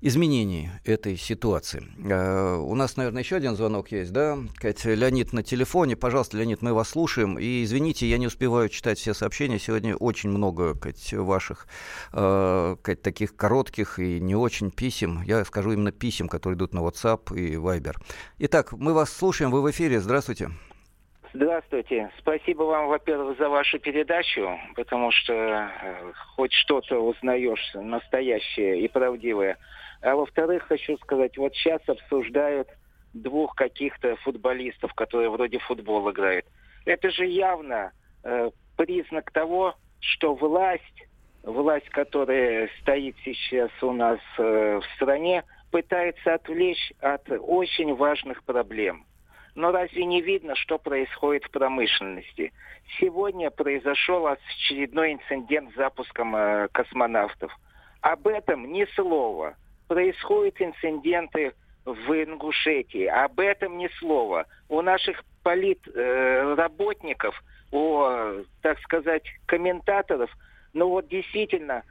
изменении 0.01 0.71
этой 0.85 1.17
ситуации. 1.17 1.83
Uh, 1.99 2.59
у 2.59 2.77
нас, 2.77 2.97
наверное, 2.97 3.25
еще 3.25 3.35
один 3.35 3.57
звонок 3.57 3.91
есть, 3.91 4.13
да? 4.13 4.39
Катя, 4.55 4.95
Леонид 4.95 5.33
на 5.33 5.43
телефоне. 5.43 5.97
Пожалуйста, 5.97 6.37
Леонид, 6.37 6.63
мы 6.63 6.73
вас 6.73 6.91
слушаем. 6.91 7.37
И 7.41 7.65
извините, 7.65 8.09
я 8.09 8.19
не 8.19 8.29
успеваю 8.29 8.69
читать 8.69 9.01
все 9.01 9.15
сообщения. 9.15 9.59
Сегодня 9.59 9.97
очень 9.97 10.31
много, 10.31 10.75
Кать, 10.75 11.13
ваших 11.13 11.67
uh, 12.13 12.79
Кать, 12.81 13.03
таких 13.03 13.35
коротких 13.35 13.99
и 13.99 14.21
не 14.21 14.37
очень 14.37 14.71
писем. 14.71 15.23
Я 15.25 15.45
скажу 15.45 15.73
именно 15.73 15.91
писем, 15.91 16.29
которые 16.29 16.57
идут 16.57 16.73
на 16.73 16.79
WhatsApp 16.79 17.37
и 17.37 17.57
Viber. 17.57 17.97
Итак, 18.39 18.71
мы 18.73 18.93
вас 18.93 19.11
слушаем. 19.11 19.51
Вы 19.51 19.63
в 19.63 19.71
эфире. 19.73 20.01
Здравствуйте. 20.01 20.53
Здравствуйте. 21.35 22.11
Спасибо 22.19 22.63
вам, 22.63 22.89
во-первых, 22.89 23.37
за 23.37 23.51
вашу 23.51 23.79
передачу, 23.79 24.59
потому 24.75 25.11
что 25.11 25.35
э, 25.35 26.13
хоть 26.35 26.53
что-то 26.55 27.01
узнаешь 27.01 27.75
настоящее 27.75 28.81
и 28.81 28.89
правдивое. 28.89 29.59
А 30.01 30.17
во-вторых, 30.17 30.63
хочу 30.63 30.97
сказать, 30.99 31.37
вот 31.37 31.55
сейчас 31.55 31.83
обсуждают 31.87 32.69
двух 33.13 33.55
каких-то 33.55 34.17
футболистов, 34.17 34.95
которые 34.95 35.29
вроде 35.29 35.59
футбол 35.59 36.11
играют. 36.11 36.47
Это 36.87 37.11
же 37.11 37.27
явно 37.27 37.93
э, 38.25 38.51
признак 38.79 39.31
того, 39.31 39.75
что 40.01 40.35
власть, 40.35 41.09
власть, 41.43 41.91
которая 41.91 42.71
стоит 42.81 43.17
сейчас 43.23 43.71
у 43.83 43.93
нас 43.93 44.19
э, 44.39 44.81
в 44.81 44.85
стране, 44.97 45.45
пытается 45.71 46.35
отвлечь 46.35 46.95
от 47.01 47.31
очень 47.31 47.95
важных 47.95 48.43
проблем. 48.45 49.05
Но 49.59 49.73
разве 49.73 50.05
не 50.05 50.23
видно, 50.23 50.55
что 50.55 50.79
происходит 50.79 51.43
в 51.43 51.51
промышленности? 51.51 52.53
Сегодня 53.01 53.51
произошел 53.51 54.29
очередной 54.29 55.15
инцидент 55.15 55.73
с 55.73 55.75
запуском 55.75 56.37
э, 56.37 56.69
космонавтов. 56.71 57.53
Об 58.01 58.29
этом 58.29 58.71
ни 58.73 58.85
слова. 58.95 59.57
Происходят 59.89 60.63
инциденты 60.63 61.55
в 61.85 62.13
Ингушетии. 62.13 63.07
Об 63.07 63.41
этом 63.41 63.79
ни 63.79 63.89
слова. 63.99 64.47
У 64.69 64.81
наших 64.81 65.25
политработников, 65.43 67.35
э, 67.73 67.77
у, 67.77 68.45
так 68.63 68.79
сказать, 68.83 69.25
комментаторов, 69.47 70.31
ну 70.73 70.89
вот 70.89 71.09
действительно, 71.09 71.83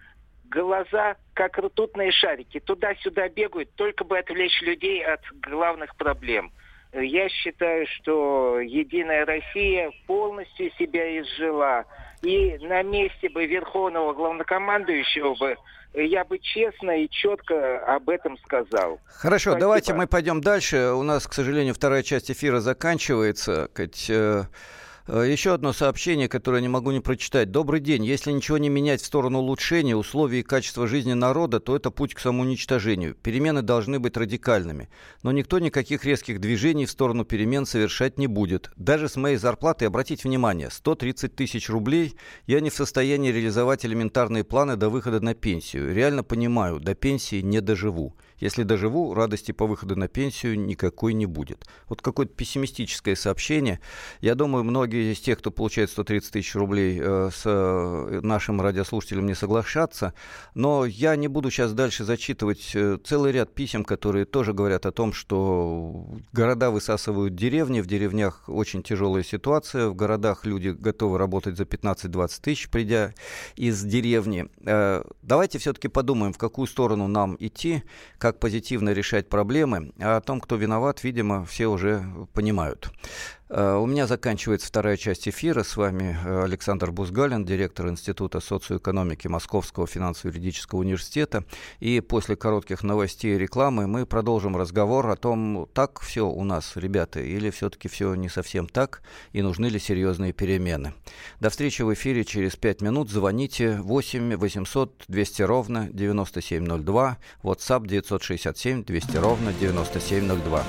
глаза 0.46 1.18
как 1.34 1.58
ртутные 1.58 2.14
шарики. 2.14 2.62
Туда-сюда 2.62 3.28
бегают, 3.28 3.76
только 3.76 4.06
бы 4.06 4.18
отвлечь 4.18 4.62
людей 4.62 5.04
от 5.04 5.20
главных 5.42 5.98
проблем– 5.98 6.54
я 7.02 7.30
считаю, 7.30 7.86
что 7.88 8.60
Единая 8.60 9.26
Россия 9.26 9.92
полностью 10.06 10.72
себя 10.78 11.20
изжила. 11.20 11.86
И 12.24 12.58
на 12.62 12.82
месте 12.82 13.30
бы 13.30 13.46
верховного 13.46 14.14
главнокомандующего 14.14 15.36
бы 15.36 15.56
я 15.94 16.24
бы 16.26 16.38
честно 16.40 17.04
и 17.04 17.10
четко 17.10 17.80
об 17.96 18.10
этом 18.10 18.38
сказал. 18.40 19.00
Хорошо, 19.06 19.52
Спасибо. 19.52 19.60
давайте 19.60 19.94
мы 19.94 20.08
пойдем 20.08 20.42
дальше. 20.42 20.92
У 20.94 21.04
нас, 21.04 21.28
к 21.28 21.34
сожалению, 21.34 21.74
вторая 21.74 22.04
часть 22.04 22.30
эфира 22.30 22.60
заканчивается. 22.60 23.70
Э, 23.76 23.88
Э, 24.10 24.44
еще 25.08 25.54
одно 25.54 25.72
сообщение, 25.72 26.28
которое 26.28 26.62
не 26.62 26.68
могу 26.68 26.92
не 26.92 27.00
прочитать. 27.00 27.50
Добрый 27.50 27.80
день. 27.80 28.06
Если 28.06 28.32
ничего 28.32 28.58
не 28.58 28.70
менять 28.70 29.02
в 29.02 29.06
сторону 29.06 29.40
улучшения 29.40 29.96
условий 29.96 30.42
и 30.42 30.44
качества 30.44 30.86
жизни 30.86 31.14
народа, 31.14 31.60
то 31.60 31.76
это 31.76 31.92
путь 31.92 32.14
к 32.14 32.20
самоуничтожению. 32.20 33.16
Перемены 33.16 33.62
должны 33.62 34.00
быть 34.00 34.18
радикальными. 34.18 34.90
Но 35.24 35.32
никто 35.32 35.60
никаких 35.60 36.04
резких 36.04 36.42
движений 36.42 36.86
в 36.86 36.92
сторону 36.92 37.24
перемен 37.24 37.66
совершать 37.66 38.18
не 38.18 38.28
будет. 38.28 38.70
Даже 38.76 39.08
с 39.08 39.16
моей 39.16 39.38
зарплаты, 39.38 39.86
обратите 39.86 40.28
внимание, 40.28 40.70
130 40.70 41.36
тысяч 41.36 41.70
рублей 41.70 42.16
я 42.46 42.60
не 42.60 42.70
в 42.70 42.74
состоянии 42.76 43.32
реализовать 43.32 43.86
элементарные 43.86 44.44
планы 44.44 44.76
до 44.76 44.90
выхода 44.90 45.22
на 45.22 45.34
пенсию. 45.34 45.94
Реально 45.94 46.24
понимаю, 46.24 46.80
до 46.80 46.96
пенсии 46.96 47.42
не 47.42 47.62
доживу. 47.62 48.14
Если 48.40 48.64
доживу, 48.64 49.14
радости 49.14 49.52
по 49.52 49.66
выходу 49.66 49.96
на 49.96 50.08
пенсию 50.08 50.60
никакой 50.60 51.14
не 51.14 51.26
будет. 51.26 51.66
Вот 51.90 52.02
какое-то 52.02 52.34
пессимистическое 52.34 53.16
сообщение. 53.16 53.80
Я 54.22 54.36
думаю, 54.36 54.64
многие 54.64 55.14
из 55.14 55.20
тех, 55.20 55.40
кто 55.40 55.50
получает 55.50 55.90
130 55.90 56.32
тысяч 56.32 56.56
рублей, 56.56 57.00
э, 57.02 57.30
с 57.34 57.42
э, 57.46 58.20
нашим 58.22 58.62
радиослушателем 58.62 59.26
не 59.26 59.34
соглашаться. 59.34 60.14
Но 60.54 60.86
я 60.86 61.16
не 61.16 61.28
буду 61.28 61.50
сейчас 61.50 61.74
дальше 61.74 62.04
зачитывать 62.04 62.72
э, 62.76 63.00
целый 63.04 63.32
ряд 63.32 63.54
писем, 63.54 63.84
которые 63.84 64.26
тоже 64.26 64.54
говорят 64.54 64.86
о 64.86 64.92
том, 64.92 65.14
что 65.14 66.08
города 66.32 66.70
высасывают 66.70 67.36
деревни, 67.36 67.82
в 67.82 67.88
деревнях 67.88 68.44
очень 68.48 68.84
тяжелая 68.84 69.24
ситуация, 69.24 69.88
в 69.88 69.96
городах 69.96 70.46
люди 70.46 70.70
готовы 70.70 71.18
работать 71.18 71.58
за 71.58 71.64
15-20 71.64 72.42
тысяч, 72.42 72.70
придя 72.70 73.14
из 73.56 73.82
деревни. 73.84 74.48
Давайте 75.22 75.58
все-таки 75.58 75.88
подумаем, 75.88 76.34
в 76.34 76.38
какую 76.38 76.68
сторону 76.68 77.08
нам 77.08 77.36
идти, 77.40 77.84
как 78.28 78.40
позитивно 78.40 78.90
решать 78.90 79.30
проблемы, 79.30 79.94
а 80.00 80.18
о 80.18 80.22
том, 80.22 80.42
кто 80.42 80.58
виноват, 80.58 81.02
видимо, 81.02 81.46
все 81.46 81.68
уже 81.68 82.04
понимают. 82.34 82.92
Э, 83.50 83.76
у 83.76 83.86
меня 83.86 84.08
заканчивается 84.08 84.68
вторая 84.68 84.98
часть 84.98 85.28
эфира. 85.28 85.64
С 85.64 85.78
вами 85.78 86.18
э, 86.24 86.44
Александр 86.44 86.92
Бузгалин, 86.92 87.46
директор 87.46 87.88
Института 87.88 88.40
социоэкономики 88.40 89.28
Московского 89.28 89.88
финансово-юридического 89.88 90.80
университета. 90.80 91.44
И 91.80 92.02
после 92.02 92.36
коротких 92.36 92.84
новостей 92.84 93.36
и 93.36 93.38
рекламы 93.38 93.88
мы 93.88 94.06
продолжим 94.06 94.58
разговор 94.58 95.10
о 95.10 95.16
том, 95.16 95.68
так 95.74 96.00
все 96.02 96.28
у 96.28 96.44
нас, 96.44 96.74
ребята, 96.76 97.20
или 97.20 97.50
все-таки 97.50 97.88
все 97.88 98.14
не 98.16 98.30
совсем 98.30 98.68
так, 98.68 99.02
и 99.32 99.42
нужны 99.42 99.68
ли 99.68 99.80
серьезные 99.80 100.34
перемены. 100.34 100.94
До 101.40 101.50
встречи 101.50 101.82
в 101.82 101.94
эфире 101.94 102.26
через 102.26 102.56
5 102.56 102.82
минут. 102.82 103.10
Звоните 103.10 103.78
8 103.82 104.36
800 104.36 105.06
200 105.08 105.42
ровно 105.44 105.90
9702, 105.92 107.18
WhatsApp 107.44 107.88
967 107.88 108.84
200 108.84 109.18
ровно 109.18 109.54
9702. 109.54 110.64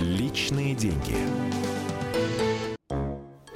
Личные 0.00 0.74
деньги. 0.74 1.16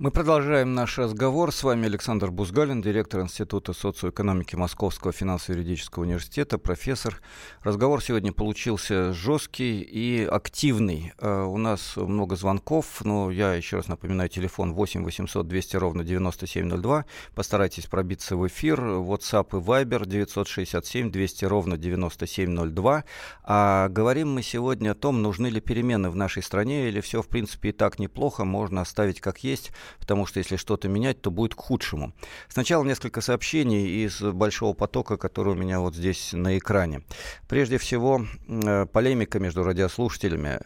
Мы 0.00 0.12
продолжаем 0.12 0.74
наш 0.74 0.96
разговор. 0.96 1.52
С 1.52 1.64
вами 1.64 1.86
Александр 1.86 2.30
Бузгалин, 2.30 2.80
директор 2.80 3.20
Института 3.20 3.72
социоэкономики 3.72 4.54
Московского 4.54 5.12
финансово-юридического 5.12 6.04
университета, 6.04 6.56
профессор. 6.56 7.20
Разговор 7.64 8.00
сегодня 8.00 8.32
получился 8.32 9.12
жесткий 9.12 9.80
и 9.80 10.24
активный. 10.24 11.14
Uh, 11.18 11.46
у 11.46 11.58
нас 11.58 11.96
много 11.96 12.36
звонков, 12.36 13.04
но 13.04 13.32
я 13.32 13.54
еще 13.54 13.78
раз 13.78 13.88
напоминаю, 13.88 14.28
телефон 14.28 14.72
8 14.72 15.02
800 15.02 15.48
200 15.48 15.76
ровно 15.78 16.04
9702. 16.04 17.04
Постарайтесь 17.34 17.86
пробиться 17.86 18.36
в 18.36 18.46
эфир. 18.46 18.80
WhatsApp 18.80 19.48
и 19.50 19.60
Viber 19.60 20.06
967 20.06 21.10
200 21.10 21.44
ровно 21.46 21.76
9702. 21.76 23.04
А 23.42 23.88
говорим 23.88 24.32
мы 24.32 24.42
сегодня 24.42 24.92
о 24.92 24.94
том, 24.94 25.22
нужны 25.22 25.48
ли 25.48 25.60
перемены 25.60 26.08
в 26.08 26.14
нашей 26.14 26.44
стране 26.44 26.86
или 26.86 27.00
все, 27.00 27.20
в 27.20 27.26
принципе, 27.26 27.70
и 27.70 27.72
так 27.72 27.98
неплохо, 27.98 28.44
можно 28.44 28.82
оставить 28.82 29.20
как 29.20 29.42
есть 29.42 29.72
потому 30.00 30.26
что 30.26 30.38
если 30.38 30.56
что-то 30.56 30.88
менять, 30.88 31.20
то 31.20 31.30
будет 31.30 31.54
к 31.54 31.60
худшему. 31.60 32.12
Сначала 32.48 32.84
несколько 32.84 33.20
сообщений 33.20 34.04
из 34.04 34.20
большого 34.20 34.74
потока, 34.74 35.16
который 35.16 35.52
у 35.52 35.56
меня 35.56 35.80
вот 35.80 35.94
здесь 35.94 36.32
на 36.32 36.58
экране. 36.58 37.02
Прежде 37.48 37.78
всего, 37.78 38.26
э, 38.46 38.86
полемика 38.86 39.38
между 39.38 39.62
радиослушателями 39.62 40.60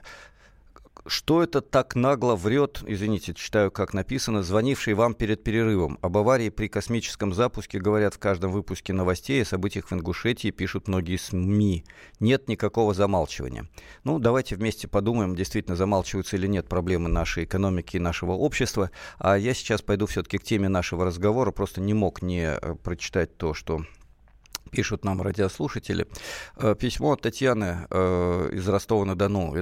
что 1.07 1.43
это 1.43 1.61
так 1.61 1.95
нагло 1.95 2.37
врет, 2.37 2.83
извините, 2.87 3.35
читаю, 3.35 3.71
как 3.71 3.93
написано, 3.93 4.43
звонивший 4.43 4.95
вам 4.95 5.15
перед 5.15 5.43
перерывом. 5.43 5.99
Об 6.01 6.17
аварии 6.17 6.49
при 6.49 6.69
космическом 6.69 7.35
запуске 7.35 7.79
говорят 7.79 8.15
в 8.15 8.19
каждом 8.19 8.53
выпуске 8.53 8.93
новостей, 8.93 9.43
о 9.43 9.45
событиях 9.45 9.91
в 9.91 9.93
Ингушетии 9.93 10.51
пишут 10.51 10.89
многие 10.89 11.17
СМИ. 11.17 11.85
Нет 12.21 12.49
никакого 12.49 12.95
замалчивания. 12.95 13.69
Ну, 14.05 14.19
давайте 14.19 14.57
вместе 14.57 14.89
подумаем, 14.89 15.35
действительно 15.35 15.77
замалчиваются 15.77 16.37
или 16.37 16.47
нет 16.47 16.69
проблемы 16.69 17.09
нашей 17.09 17.45
экономики 17.45 17.97
и 17.97 18.01
нашего 18.01 18.33
общества. 18.33 18.91
А 19.19 19.37
я 19.37 19.55
сейчас 19.55 19.83
пойду 19.83 20.07
все-таки 20.07 20.39
к 20.39 20.45
теме 20.45 20.69
нашего 20.69 21.05
разговора. 21.05 21.51
Просто 21.51 21.81
не 21.81 21.95
мог 21.95 22.23
не 22.23 22.45
э, 22.45 22.75
прочитать 22.77 23.37
то, 23.37 23.55
что 23.55 23.85
пишут 24.71 25.05
нам 25.05 25.21
радиослушатели. 25.21 26.07
Э, 26.57 26.75
письмо 26.79 27.13
от 27.13 27.23
Татьяны 27.23 27.87
э, 27.91 28.51
из 28.53 28.69
Ростова-на-Дону. 28.69 29.55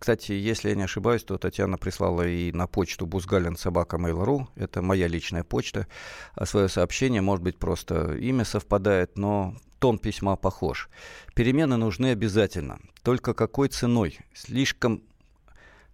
Кстати, 0.00 0.32
если 0.32 0.70
я 0.70 0.74
не 0.74 0.84
ошибаюсь, 0.84 1.24
то 1.24 1.36
Татьяна 1.36 1.76
прислала 1.76 2.26
и 2.26 2.52
на 2.52 2.66
почту 2.66 3.04
Бузгалин 3.04 3.54
собака 3.56 3.98
Mail.ru, 3.98 4.46
это 4.56 4.80
моя 4.80 5.06
личная 5.08 5.44
почта, 5.44 5.86
а 6.34 6.46
свое 6.46 6.70
сообщение, 6.70 7.20
может 7.20 7.44
быть, 7.44 7.58
просто 7.58 8.14
имя 8.14 8.46
совпадает, 8.46 9.18
но 9.18 9.54
тон 9.78 9.98
письма 9.98 10.36
похож. 10.36 10.88
Перемены 11.34 11.76
нужны 11.76 12.12
обязательно. 12.12 12.80
Только 13.02 13.34
какой 13.34 13.68
ценой? 13.68 14.18
Слишком 14.32 15.02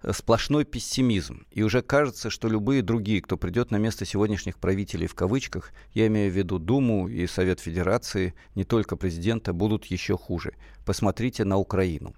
э, 0.05 0.12
сплошной 0.12 0.64
пессимизм. 0.64 1.45
И 1.51 1.64
уже 1.64 1.83
кажется, 1.83 2.31
что 2.31 2.47
любые 2.47 2.83
другие, 2.83 3.21
кто 3.21 3.37
придет 3.37 3.73
на 3.73 3.77
место 3.77 4.05
сегодняшних 4.05 4.59
правителей 4.59 5.09
в 5.09 5.16
кавычках, 5.16 5.73
я 5.95 6.07
имею 6.07 6.31
в 6.31 6.37
виду 6.37 6.61
Думу 6.61 7.09
и 7.09 7.27
Совет 7.27 7.59
Федерации, 7.59 8.35
не 8.55 8.62
только 8.62 8.95
президента, 8.95 9.53
будут 9.53 9.87
еще 9.87 10.16
хуже. 10.16 10.55
Посмотрите 10.85 11.45
на 11.45 11.57
Украину. 11.57 12.14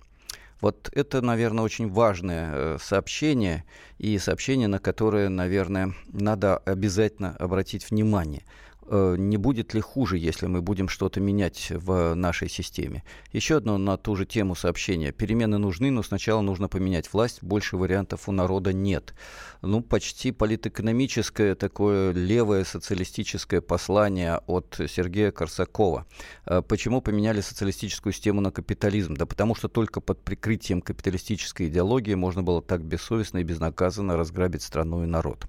Вот 0.61 0.91
это, 0.93 1.23
наверное, 1.23 1.65
очень 1.65 1.89
важное 1.89 2.51
э, 2.53 2.79
сообщение 2.81 3.65
и 3.99 4.19
сообщение, 4.19 4.67
на 4.67 4.81
которое, 4.81 5.29
наверное, 5.29 5.95
надо 6.13 6.57
обязательно 6.59 7.37
обратить 7.37 7.89
внимание. 7.91 8.43
Э, 8.91 9.17
не 9.19 9.37
будет 9.37 9.75
ли 9.75 9.81
хуже, 9.81 10.17
если 10.17 10.47
мы 10.47 10.63
будем 10.63 10.89
что-то 10.89 11.21
менять 11.21 11.71
в 11.71 12.15
нашей 12.15 12.49
системе. 12.49 13.03
Еще 13.33 13.57
одно 13.59 13.77
на 13.77 13.99
ту 13.99 14.17
же 14.17 14.25
тему 14.25 14.55
сообщения. 14.55 15.13
Перемены 15.13 15.59
нужны, 15.59 15.91
но 15.91 16.03
сначала 16.03 16.41
нужно 16.41 16.69
поменять 16.69 17.13
власть. 17.13 17.43
Больше 17.43 17.77
вариантов 17.77 18.29
у 18.29 18.33
народа 18.33 18.73
нет. 18.73 19.15
Ну, 19.61 19.83
почти 19.83 20.33
политэкономическое 20.33 21.55
такое 21.55 22.13
левое 22.13 22.65
социалистическое 22.65 23.61
послание 23.61 24.41
от 24.47 24.81
Сергея 24.89 25.33
Корсакова. 25.33 26.07
Э, 26.47 26.63
почему 26.63 27.03
поменяли 27.03 27.43
социалистическую 27.43 28.15
систему 28.15 28.41
на 28.41 28.51
капитализм? 28.51 29.15
Да 29.15 29.27
потому 29.27 29.55
что 29.55 29.69
только 29.69 30.01
под 30.01 30.23
прикрытием 30.25 30.81
капиталистической 30.81 31.69
идеологии 31.69 32.15
можно 32.15 32.43
было 32.43 32.63
так 32.63 32.83
бессовестно 32.83 33.39
и 33.39 33.45
безнаказанно 33.45 34.17
разграбить 34.17 34.63
страну 34.63 35.05
и 35.05 35.07
народ. 35.07 35.47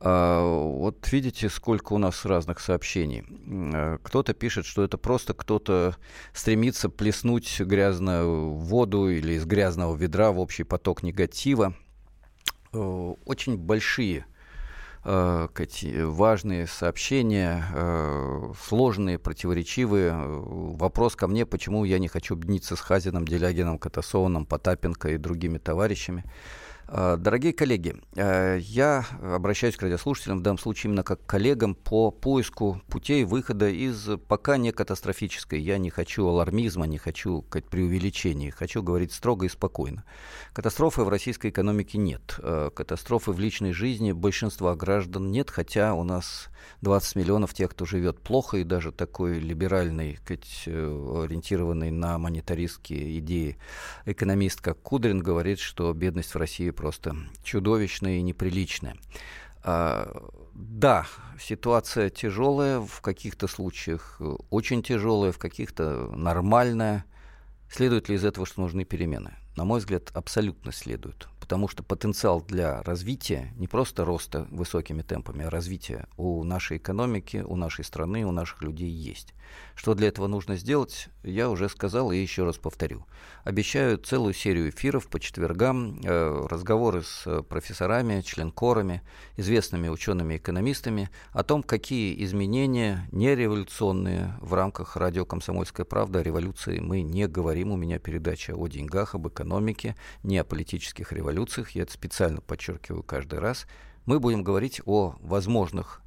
А, 0.00 0.42
вот 0.42 1.10
видите, 1.12 1.48
сколько 1.48 1.92
у 1.92 1.98
нас 1.98 2.24
разных 2.24 2.60
сообщений. 2.60 3.24
А, 3.74 3.98
кто-то 4.02 4.34
пишет, 4.34 4.66
что 4.66 4.84
это 4.84 4.98
просто 4.98 5.34
кто-то 5.34 5.96
стремится 6.32 6.88
плеснуть 6.88 7.60
грязную 7.60 8.50
воду 8.52 9.08
или 9.08 9.34
из 9.34 9.46
грязного 9.46 9.96
ведра 9.96 10.30
в 10.32 10.38
общий 10.38 10.64
поток 10.64 11.02
негатива. 11.02 11.74
А, 12.72 13.14
очень 13.24 13.56
большие 13.56 14.26
важные 15.06 16.66
сообщения, 16.66 17.62
сложные, 18.58 19.18
противоречивые. 19.18 20.14
Вопрос 20.16 21.14
ко 21.14 21.28
мне, 21.28 21.44
почему 21.44 21.84
я 21.84 21.98
не 21.98 22.08
хочу 22.08 22.32
объединиться 22.32 22.74
с 22.74 22.80
Хазином, 22.80 23.28
Делягином, 23.28 23.78
Катасованом, 23.78 24.46
Потапенко 24.46 25.10
и 25.10 25.18
другими 25.18 25.58
товарищами. 25.58 26.24
А, 26.96 27.16
дорогие 27.16 27.52
коллеги, 27.52 27.96
э, 28.14 28.58
я 28.60 29.04
обращаюсь 29.20 29.76
к 29.76 29.82
радиослушателям, 29.82 30.38
в 30.38 30.42
данном 30.42 30.58
случае 30.58 30.90
именно 30.90 31.02
как 31.02 31.20
к 31.20 31.26
коллегам 31.26 31.74
по 31.74 32.12
поиску 32.12 32.80
путей 32.88 33.24
выхода 33.24 33.68
из 33.68 34.10
пока 34.28 34.58
не 34.58 34.70
катастрофической. 34.70 35.60
Я 35.60 35.78
не 35.78 35.90
хочу 35.90 36.24
алармизма, 36.24 36.86
не 36.86 36.98
хочу 36.98 37.42
преувеличений, 37.42 38.50
хочу 38.50 38.80
говорить 38.80 39.12
строго 39.12 39.46
и 39.46 39.48
спокойно. 39.48 40.04
Катастрофы 40.52 41.02
в 41.02 41.08
российской 41.08 41.50
экономике 41.50 41.98
нет. 41.98 42.36
Э, 42.38 42.70
катастрофы 42.72 43.32
в 43.32 43.40
личной 43.40 43.72
жизни 43.72 44.12
большинства 44.12 44.76
граждан 44.76 45.32
нет, 45.32 45.50
хотя 45.50 45.94
у 45.94 46.04
нас 46.04 46.48
20 46.82 47.16
миллионов 47.16 47.54
тех, 47.54 47.70
кто 47.70 47.86
живет 47.86 48.20
плохо, 48.20 48.58
и 48.58 48.64
даже 48.64 48.92
такой 48.92 49.40
либеральный, 49.40 50.16
э, 50.28 51.24
ориентированный 51.24 51.90
на 51.90 52.18
монетаристские 52.18 53.18
идеи 53.18 53.58
экономист, 54.06 54.60
как 54.60 54.80
Кудрин, 54.80 55.18
говорит, 55.18 55.58
что 55.58 55.92
бедность 55.92 56.32
в 56.34 56.38
России 56.38 56.70
просто 56.70 56.83
чудовищная 57.42 58.18
и 58.18 58.22
неприличная. 58.22 58.96
А, 59.62 60.30
да, 60.54 61.06
ситуация 61.40 62.10
тяжелая, 62.10 62.80
в 62.80 63.00
каких-то 63.00 63.48
случаях 63.48 64.16
э, 64.20 64.34
очень 64.50 64.82
тяжелая, 64.82 65.32
в 65.32 65.38
каких-то 65.38 66.10
нормальная. 66.14 67.04
Следует 67.70 68.08
ли 68.08 68.16
из 68.16 68.24
этого, 68.24 68.46
что 68.46 68.60
нужны 68.60 68.84
перемены? 68.84 69.34
На 69.56 69.64
мой 69.64 69.78
взгляд, 69.78 70.10
абсолютно 70.14 70.72
следует 70.72 71.28
потому 71.44 71.68
что 71.68 71.82
потенциал 71.82 72.40
для 72.40 72.82
развития, 72.84 73.52
не 73.58 73.68
просто 73.68 74.06
роста 74.06 74.48
высокими 74.50 75.02
темпами, 75.02 75.44
а 75.44 75.50
развития 75.50 76.08
у 76.16 76.42
нашей 76.42 76.78
экономики, 76.78 77.44
у 77.46 77.54
нашей 77.54 77.84
страны, 77.84 78.24
у 78.24 78.32
наших 78.32 78.62
людей 78.62 78.88
есть. 78.88 79.34
Что 79.74 79.94
для 79.94 80.08
этого 80.08 80.26
нужно 80.26 80.56
сделать, 80.56 81.08
я 81.22 81.50
уже 81.50 81.68
сказал 81.68 82.12
и 82.12 82.16
еще 82.16 82.44
раз 82.44 82.56
повторю. 82.56 83.04
Обещаю 83.44 83.98
целую 83.98 84.32
серию 84.32 84.70
эфиров 84.70 85.08
по 85.08 85.20
четвергам, 85.20 86.00
э, 86.02 86.46
разговоры 86.48 87.02
с 87.02 87.42
профессорами, 87.42 88.22
членкорами, 88.22 89.02
известными 89.36 89.88
учеными-экономистами 89.88 91.10
о 91.32 91.42
том, 91.42 91.62
какие 91.62 92.24
изменения 92.24 93.06
нереволюционные 93.12 94.34
в 94.40 94.54
рамках 94.54 94.96
радио 94.96 95.26
«Комсомольская 95.26 95.84
правда» 95.84 96.20
о 96.20 96.22
революции 96.22 96.78
мы 96.78 97.02
не 97.02 97.28
говорим. 97.28 97.72
У 97.72 97.76
меня 97.76 97.98
передача 97.98 98.54
о 98.56 98.66
деньгах, 98.66 99.14
об 99.14 99.28
экономике, 99.28 99.43
не 100.22 100.38
о 100.38 100.44
политических 100.44 101.12
революциях. 101.12 101.70
Я 101.70 101.82
это 101.82 101.92
специально 101.92 102.40
подчеркиваю 102.40 103.02
каждый 103.02 103.38
раз. 103.38 103.66
Мы 104.06 104.20
будем 104.20 104.42
говорить 104.42 104.80
о 104.84 105.16
возможных 105.20 106.02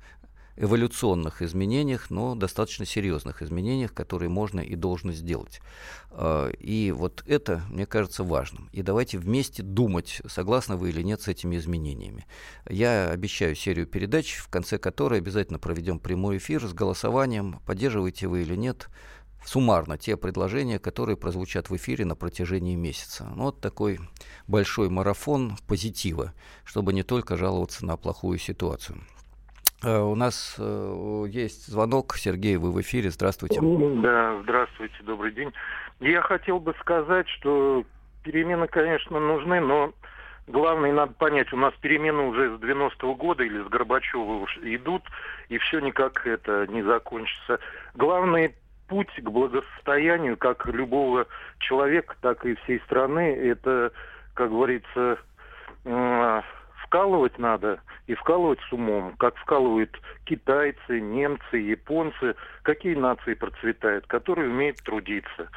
эволюционных 0.58 1.41
изменениях, 1.41 2.10
но 2.10 2.36
достаточно 2.36 2.86
серьезных 2.86 3.41
изменениях, 3.41 3.93
которые 3.93 4.30
можно 4.30 4.60
и 4.60 4.76
должно 4.76 5.12
сделать. 5.12 5.62
А, 6.10 6.50
и 6.50 6.91
вот 6.91 7.23
это, 7.28 7.62
мне 7.69 7.86
кажется, 7.86 8.23
важным. 8.23 8.69
И 8.73 8.82
давайте 8.82 9.19
вместе 9.19 9.62
думать, 9.62 10.21
согласны 10.28 10.76
вы 10.76 10.89
или 10.89 11.04
нет 11.04 11.21
с 11.21 11.28
этими 11.28 11.58
изменениями. 11.58 12.26
Я 12.67 13.10
обещаю 13.10 13.56
серию 13.56 13.86
передач, 13.86 14.36
в 14.38 14.50
конце 14.50 14.80
которой 14.80 15.19
обязательно 15.19 15.60
проведем 15.60 16.00
прямой 16.00 16.38
эфир 16.38 16.67
с 16.67 16.73
голосованием, 16.73 17.60
поддерживаете 17.65 18.28
вы 18.28 18.41
или 18.41 18.56
нет 18.56 18.89
суммарно 19.43 19.97
те 19.97 20.17
предложения, 20.17 20.80
которые 20.80 21.17
прозвучат 21.17 21.69
в 21.69 21.76
эфире 21.76 22.06
на 22.06 22.15
протяжении 22.15 22.76
месяца. 22.76 23.26
Ну, 23.36 23.43
вот 23.43 23.62
такой 23.62 24.00
большой 24.47 24.89
марафон 24.89 25.54
позитива, 25.67 26.34
чтобы 26.63 26.93
не 26.93 27.04
только 27.04 27.38
жаловаться 27.38 27.86
на 27.86 27.97
плохую 27.97 28.38
ситуацию. 28.39 29.00
Э, 29.84 30.00
у 30.00 30.15
нас 30.15 30.56
э, 30.58 31.26
есть 31.30 31.67
звонок. 31.67 32.15
Сергей, 32.15 32.58
вы 32.58 32.71
в 32.71 32.82
эфире. 32.82 33.10
Здравствуйте. 33.10 33.60
Да, 33.62 34.39
здравствуйте, 34.43 34.95
добрый 35.04 35.32
день. 35.32 35.54
Я 36.00 36.21
хотел 36.21 36.60
бы 36.60 36.73
сказать, 36.80 37.28
что 37.30 37.84
перемены, 38.23 38.67
конечно, 38.67 39.19
нужны, 39.19 39.60
но 39.60 39.93
главное, 40.47 40.91
надо 40.93 41.13
понять, 41.13 41.52
у 41.54 41.58
нас 41.58 41.73
перемены 41.82 42.23
уже 42.23 42.58
с 42.58 42.62
90-го 42.62 43.15
года 43.15 43.43
или 43.43 43.63
с 43.63 43.67
Горбачева 43.67 44.45
идут, 44.63 45.04
и 45.50 45.58
все 45.58 45.80
никак 45.80 46.26
это 46.26 46.67
не 46.67 46.84
закончится. 46.84 47.60
Главный 47.95 48.56
путь 48.88 49.13
к 49.15 49.30
благосостоянию 49.30 50.38
как 50.38 50.65
любого 50.67 51.28
человека, 51.60 52.15
так 52.21 52.45
и 52.45 52.56
всей 52.56 52.80
страны, 52.82 53.36
это, 53.36 53.91
как 54.34 54.50
говорится, 54.50 55.17
вкалывать 56.84 57.38
надо 57.38 57.80
и 58.08 58.15
вкалывать 58.15 58.60
с 58.69 58.73
умом, 58.73 59.13
как 59.17 59.36
вкалывают 59.38 59.91
китайцы, 60.26 61.00
немцы, 61.00 61.58
японцы. 61.58 62.36
Какие 62.63 62.95
нации 62.95 63.34
процветают, 63.34 64.08
которые 64.08 64.50
умеют 64.50 64.78
трудиться. 64.78 65.50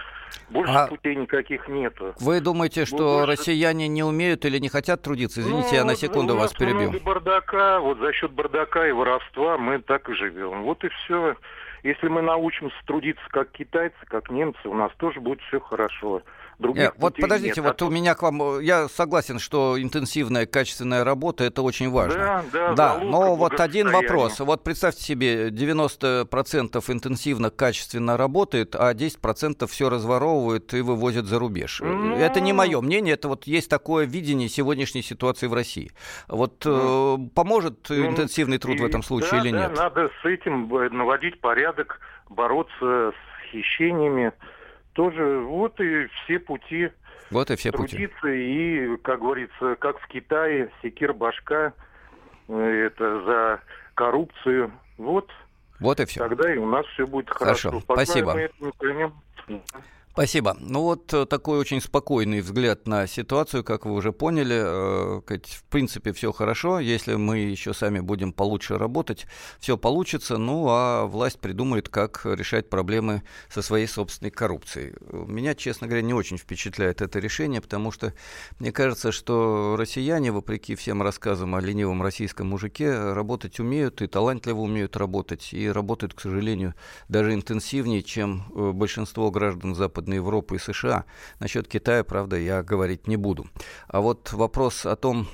Больше 0.49 0.73
а 0.73 0.87
путей 0.87 1.17
никаких 1.17 1.69
нету. 1.69 2.15
Вы 2.21 2.41
думаете, 2.41 2.85
что 2.85 3.19
Больше... 3.19 3.33
россияне 3.33 3.89
не 3.89 4.05
умеют 4.05 4.45
или 4.45 4.59
не 4.59 4.69
хотят 4.69 5.03
трудиться? 5.03 5.41
Извините, 5.41 5.71
ну, 5.71 5.77
я 5.77 5.85
на 5.85 5.97
секунду 5.97 6.37
вас 6.37 6.53
перебью. 6.53 7.01
бардака, 7.01 7.81
вот 7.81 7.99
за 7.99 8.13
счет 8.13 8.33
бардака 8.33 8.87
и 8.87 8.93
воровства 8.93 9.59
мы 9.59 9.81
так 9.81 10.09
и 10.09 10.15
живем. 10.15 10.63
Вот 10.63 10.85
и 10.85 10.89
все. 10.89 11.37
Если 11.83 12.09
мы 12.09 12.23
научимся 12.23 12.77
трудиться 12.85 13.25
как 13.31 13.51
китайцы, 13.53 13.97
как 14.07 14.31
немцы, 14.31 14.69
у 14.69 14.75
нас 14.75 14.93
тоже 14.99 15.21
будет 15.21 15.41
все 15.43 15.61
хорошо. 15.61 16.23
Других 16.61 16.83
нет, 16.83 16.95
вот 16.99 17.17
подождите, 17.17 17.61
нет. 17.63 17.65
вот 17.65 17.81
а 17.81 17.87
у 17.87 17.91
меня 17.91 18.15
к 18.15 18.21
вам, 18.21 18.43
э, 18.59 18.63
я 18.63 18.87
согласен, 18.89 19.39
что 19.39 19.81
интенсивная, 19.81 20.45
качественная 20.45 21.05
работа 21.05 21.43
это 21.45 21.63
очень 21.63 21.91
важно. 21.91 22.45
Да, 22.53 22.75
да, 22.75 22.75
да 22.75 22.99
но 22.99 23.35
вот 23.35 23.59
один 23.61 23.91
вопрос. 23.91 24.41
Вот 24.41 24.63
представьте 24.63 25.03
себе, 25.03 25.49
90% 25.49 26.85
интенсивно, 26.93 27.51
качественно 27.51 28.19
работает, 28.19 28.77
а 28.77 28.93
10% 28.93 29.67
все 29.69 29.89
разворовывают 29.89 30.75
и 30.75 30.83
вывозят 30.83 31.25
за 31.25 31.39
рубеж. 31.39 31.81
Ну... 31.81 32.17
Это 32.17 32.41
не 32.41 32.53
мое 32.53 32.79
мнение, 32.83 33.15
это 33.15 33.29
вот 33.29 33.45
есть 33.45 33.71
такое 33.71 34.05
видение 34.05 34.51
сегодняхней 34.51 35.03
ситуации 35.03 35.47
в 35.47 35.55
России. 35.55 35.93
Вот 36.29 36.67
ну... 36.67 37.27
э, 37.27 37.29
поможет 37.35 37.87
ну, 37.89 38.07
интенсивный 38.07 38.59
труд 38.59 38.77
и, 38.77 38.83
в 38.83 38.85
этом 38.85 39.03
случае 39.03 39.31
да, 39.31 39.39
или 39.39 39.51
да, 39.51 39.61
нет? 39.61 39.79
Надо 39.79 40.11
с 40.23 40.27
этим 40.27 40.75
э, 40.77 40.91
наводить 40.91 41.41
порядок, 41.41 42.01
бороться 42.29 43.13
с 43.13 43.51
хищениями 43.51 44.33
тоже 45.01 45.39
вот 45.39 45.81
и 45.81 46.09
все 46.09 46.39
пути 46.39 46.91
вот 47.31 47.51
и 47.51 47.57
все 47.57 47.73
трудиться 47.73 48.21
пути. 48.21 48.35
и, 48.35 48.97
как 48.99 49.21
говорится, 49.21 49.77
как 49.77 49.99
в 49.99 50.07
Китае, 50.09 50.71
секир 50.83 51.15
башка, 51.15 51.73
э, 52.49 52.55
это 52.87 53.23
за 53.25 53.61
коррупцию. 53.95 54.71
Вот. 54.99 55.31
Вот 55.79 56.01
и 56.01 56.05
все. 56.05 56.21
Тогда 56.21 56.53
и 56.53 56.59
у 56.59 56.67
нас 56.67 56.85
все 56.89 57.07
будет 57.07 57.31
хорошо. 57.31 57.71
Хорошо, 57.71 57.87
Пока 57.87 58.05
спасибо. 58.05 58.51
Спасибо. 60.21 60.55
Ну 60.61 60.83
вот 60.83 61.15
э, 61.15 61.25
такой 61.25 61.59
очень 61.59 61.81
спокойный 61.81 62.43
взгляд 62.43 62.87
на 62.87 63.07
ситуацию, 63.07 63.65
как 63.65 63.87
вы 63.87 63.95
уже 63.95 64.13
поняли. 64.13 64.61
Э, 64.63 65.23
в 65.27 65.65
принципе, 65.71 66.13
все 66.13 66.31
хорошо. 66.31 66.79
Если 66.79 67.15
мы 67.15 67.39
еще 67.39 67.73
сами 67.73 68.01
будем 68.01 68.35
получше 68.35 68.77
работать, 68.77 69.27
все 69.61 69.79
получится. 69.79 70.37
Ну 70.37 70.67
а 70.69 71.07
власть 71.07 71.41
придумает, 71.41 71.89
как 71.89 72.21
решать 72.27 72.69
проблемы 72.69 73.23
со 73.49 73.63
своей 73.63 73.87
собственной 73.87 74.31
коррупцией. 74.31 74.93
Меня, 75.11 75.55
честно 75.55 75.87
говоря, 75.87 76.03
не 76.03 76.13
очень 76.13 76.37
впечатляет 76.37 77.01
это 77.01 77.19
решение, 77.19 77.63
потому 77.63 77.91
что 77.91 78.13
мне 78.59 78.73
кажется, 78.73 79.13
что 79.13 79.75
россияне, 79.79 80.33
вопреки 80.33 80.75
всем 80.75 81.01
рассказам 81.01 81.55
о 81.55 81.63
ленивом 81.63 82.03
российском 82.03 82.49
мужике, 82.49 83.15
работать 83.15 83.59
умеют 83.59 84.03
и 84.03 84.07
талантливо 84.07 84.61
умеют 84.61 84.99
работать. 84.99 85.55
И 85.55 85.67
работают, 85.67 86.13
к 86.13 86.21
сожалению, 86.21 86.75
даже 87.09 87.33
интенсивнее, 87.33 88.03
чем 88.03 88.45
э, 88.55 88.73
большинство 88.73 89.31
граждан 89.31 89.75
Запада 89.75 90.10
Западной 90.11 90.17
Европы 90.17 90.57
и 90.57 90.59
США. 90.59 91.05
Насчет 91.39 91.69
Китая, 91.69 92.05
правда, 92.05 92.37
я 92.37 92.63
говорить 92.63 93.07
не 93.07 93.17
буду. 93.17 93.47
А 93.89 94.01
вот 94.01 94.33
вопрос 94.33 94.87
о 94.87 94.97
том, 94.97 95.29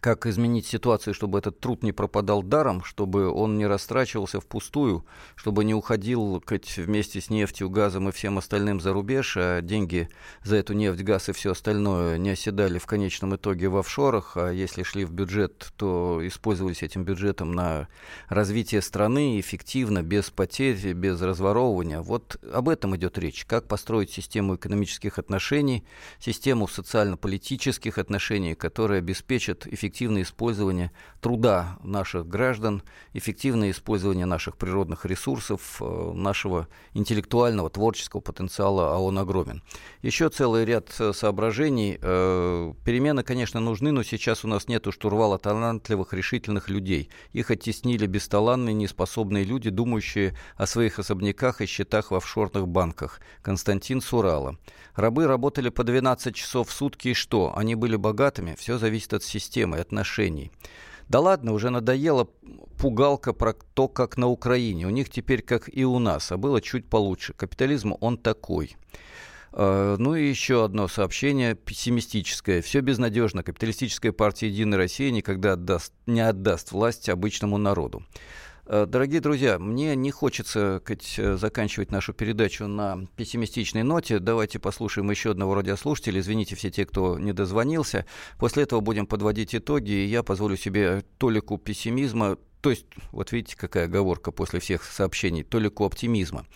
как 0.00 0.26
изменить 0.26 0.66
ситуацию, 0.66 1.14
чтобы 1.14 1.38
этот 1.38 1.60
труд 1.60 1.82
не 1.82 1.92
пропадал 1.92 2.42
даром, 2.42 2.82
чтобы 2.82 3.30
он 3.30 3.58
не 3.58 3.66
растрачивался 3.66 4.40
впустую, 4.40 5.04
чтобы 5.36 5.64
не 5.64 5.74
уходил 5.74 6.42
хоть 6.44 6.76
вместе 6.78 7.20
с 7.20 7.30
нефтью, 7.30 7.70
газом 7.70 8.08
и 8.08 8.12
всем 8.12 8.38
остальным 8.38 8.80
за 8.80 8.92
рубеж, 8.92 9.36
а 9.36 9.60
деньги 9.60 10.08
за 10.42 10.56
эту 10.56 10.72
нефть, 10.72 11.02
газ 11.02 11.28
и 11.28 11.32
все 11.32 11.52
остальное 11.52 12.18
не 12.18 12.30
оседали 12.30 12.78
в 12.78 12.86
конечном 12.86 13.36
итоге 13.36 13.68
в 13.68 13.76
офшорах, 13.76 14.36
а 14.36 14.50
если 14.50 14.82
шли 14.82 15.04
в 15.04 15.12
бюджет, 15.12 15.72
то 15.76 16.20
использовались 16.26 16.82
этим 16.82 17.04
бюджетом 17.04 17.52
на 17.52 17.88
развитие 18.28 18.82
страны 18.82 19.38
эффективно, 19.38 20.02
без 20.02 20.30
потерь, 20.30 20.92
без 20.94 21.20
разворовывания. 21.20 22.00
Вот 22.00 22.42
об 22.52 22.68
этом 22.68 22.96
идет 22.96 23.18
речь. 23.18 23.44
Как 23.44 23.68
построить 23.68 24.10
систему 24.10 24.56
экономических 24.56 25.18
отношений, 25.18 25.84
систему 26.18 26.66
социально-политических 26.66 27.98
отношений, 27.98 28.56
обеспечит 28.98 29.66
эффективность 29.66 29.71
эффективное 29.72 30.22
использование 30.22 30.90
труда 31.20 31.78
наших 31.82 32.26
граждан, 32.26 32.82
эффективное 33.14 33.70
использование 33.70 34.26
наших 34.26 34.56
природных 34.56 35.06
ресурсов, 35.06 35.78
э, 35.80 36.12
нашего 36.14 36.68
интеллектуального, 36.94 37.70
творческого 37.70 38.20
потенциала, 38.20 38.94
а 38.94 38.98
он 38.98 39.18
огромен. 39.18 39.62
Еще 40.02 40.28
целый 40.28 40.64
ряд 40.64 40.94
э, 40.98 41.12
соображений. 41.12 41.98
Э, 42.00 42.74
перемены, 42.84 43.22
конечно, 43.22 43.60
нужны, 43.60 43.92
но 43.92 44.02
сейчас 44.02 44.44
у 44.44 44.48
нас 44.48 44.68
нет 44.68 44.86
штурвала 44.90 45.38
талантливых, 45.38 46.12
решительных 46.12 46.68
людей. 46.68 47.08
Их 47.32 47.50
оттеснили 47.50 48.06
бесталанные, 48.06 48.74
неспособные 48.74 49.44
люди, 49.44 49.70
думающие 49.70 50.36
о 50.56 50.66
своих 50.66 50.98
особняках 50.98 51.60
и 51.60 51.66
счетах 51.66 52.10
в 52.10 52.14
офшорных 52.14 52.68
банках. 52.68 53.20
Константин 53.42 54.00
Сурала. 54.00 54.58
Рабы 54.94 55.26
работали 55.26 55.70
по 55.70 55.84
12 55.84 56.34
часов 56.34 56.68
в 56.68 56.72
сутки, 56.72 57.08
и 57.08 57.14
что? 57.14 57.54
Они 57.56 57.74
были 57.74 57.96
богатыми? 57.96 58.56
Все 58.58 58.76
зависит 58.76 59.14
от 59.14 59.22
системы, 59.22 59.61
отношений. 59.64 60.50
Да 61.08 61.20
ладно, 61.20 61.52
уже 61.52 61.70
надоело 61.70 62.28
пугалка 62.78 63.32
про 63.32 63.52
то, 63.52 63.88
как 63.88 64.16
на 64.16 64.28
Украине. 64.28 64.86
У 64.86 64.90
них 64.90 65.10
теперь 65.10 65.42
как 65.42 65.68
и 65.72 65.84
у 65.84 65.98
нас, 65.98 66.32
а 66.32 66.36
было 66.36 66.60
чуть 66.60 66.88
получше. 66.88 67.34
Капитализм 67.34 67.94
он 68.00 68.16
такой. 68.16 68.76
А, 69.52 69.96
ну 69.98 70.14
и 70.14 70.26
еще 70.26 70.64
одно 70.64 70.88
сообщение 70.88 71.54
пессимистическое. 71.54 72.62
Все 72.62 72.80
безнадежно. 72.80 73.42
Капиталистическая 73.42 74.12
партия 74.12 74.48
«Единая 74.48 74.78
Россия» 74.78 75.10
никогда 75.10 75.52
отдаст, 75.52 75.92
не 76.06 76.20
отдаст 76.20 76.72
власть 76.72 77.08
обычному 77.08 77.58
народу. 77.58 78.02
Э, 78.64 78.86
дорогие 78.86 79.20
друзья, 79.20 79.58
мне 79.58 79.96
не 79.96 80.12
хочется 80.12 80.80
сказать, 80.82 81.14
э, 81.18 81.36
заканчивать 81.36 81.90
нашу 81.90 82.12
передачу 82.12 82.66
на 82.68 83.06
пессимистичной 83.16 83.82
ноте. 83.82 84.20
Давайте 84.20 84.60
послушаем 84.60 85.10
еще 85.10 85.32
одного 85.32 85.54
радиослушателя. 85.54 86.20
Извините 86.20 86.54
все 86.54 86.70
те, 86.70 86.86
кто 86.86 87.18
не 87.18 87.32
дозвонился. 87.32 88.06
После 88.38 88.62
этого 88.62 88.80
будем 88.80 89.06
подводить 89.06 89.54
итоги, 89.54 89.90
и 89.90 90.06
я 90.06 90.22
позволю 90.22 90.56
себе 90.56 91.02
толику 91.18 91.58
пессимизма 91.58 92.38
то 92.62 92.70
есть, 92.70 92.86
вот 93.10 93.32
видите, 93.32 93.56
какая 93.56 93.86
оговорка 93.86 94.30
после 94.30 94.60
всех 94.60 94.84
сообщений, 94.84 95.42
толику 95.42 95.84
оптимизма. 95.84 96.46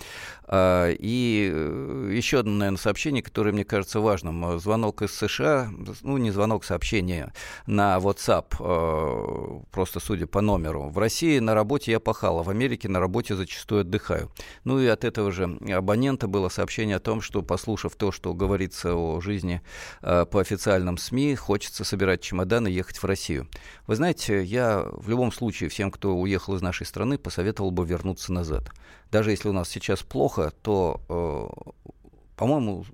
А, 0.49 0.91
и 0.91 1.51
э, 1.53 2.11
еще 2.13 2.41
одно, 2.41 2.53
наверное, 2.53 2.79
сообщение, 2.79 3.23
которое 3.23 3.53
мне 3.53 3.65
кажется 3.65 4.01
важным. 4.01 4.59
Звонок 4.59 5.03
из 5.03 5.13
США, 5.13 5.71
ну, 6.03 6.19
не 6.19 6.31
звонок, 6.31 6.65
сообщение 6.65 7.33
на 7.67 7.97
WhatsApp, 7.99 8.47
а, 8.61 9.63
просто 9.73 10.01
судя 10.01 10.27
по 10.27 10.41
номеру. 10.41 10.89
В 10.89 10.99
России 10.99 11.39
на 11.39 11.55
работе 11.55 11.93
я 11.93 12.01
пахала, 12.01 12.43
в 12.43 12.51
Америке 12.51 12.89
на 12.89 13.01
работе 13.01 13.35
зачастую 13.35 13.83
отдыхаю. 13.83 14.31
Ну 14.65 14.79
и 14.79 14.87
от 14.87 15.05
этого 15.05 15.33
же 15.33 15.59
абонента 15.69 16.29
было 16.29 16.49
сообщение 16.49 16.97
о 16.97 17.01
том, 17.01 17.21
что, 17.21 17.43
послушав 17.43 17.97
то, 17.97 18.13
что 18.13 18.35
говорится 18.35 18.95
о 18.95 19.21
жизни 19.21 19.63
по 20.01 20.41
официальным 20.41 20.99
СМИ, 20.99 21.35
хочется 21.35 21.85
собирать 21.85 22.21
чемоданы 22.21 22.69
и 22.69 22.75
ехать 22.75 22.99
в 22.99 23.05
Россию. 23.05 23.49
Вы 23.87 23.97
знаете, 23.97 24.43
я 24.43 24.85
в 24.93 25.09
любом 25.09 25.33
случае 25.33 25.69
всем, 25.71 25.91
кто 25.91 26.17
уехал 26.17 26.55
из 26.55 26.63
нашей 26.63 26.87
страны, 26.87 27.19
посоветовал 27.19 27.71
бы 27.71 27.85
вернуться 27.85 28.33
назад. 28.33 28.71
Даже 29.11 29.31
если 29.31 29.49
у 29.49 29.53
нас 29.53 29.69
сейчас 29.69 30.03
плохо, 30.03 30.53
то, 30.63 31.01
э, 31.09 31.93
по-моему, 32.37 32.85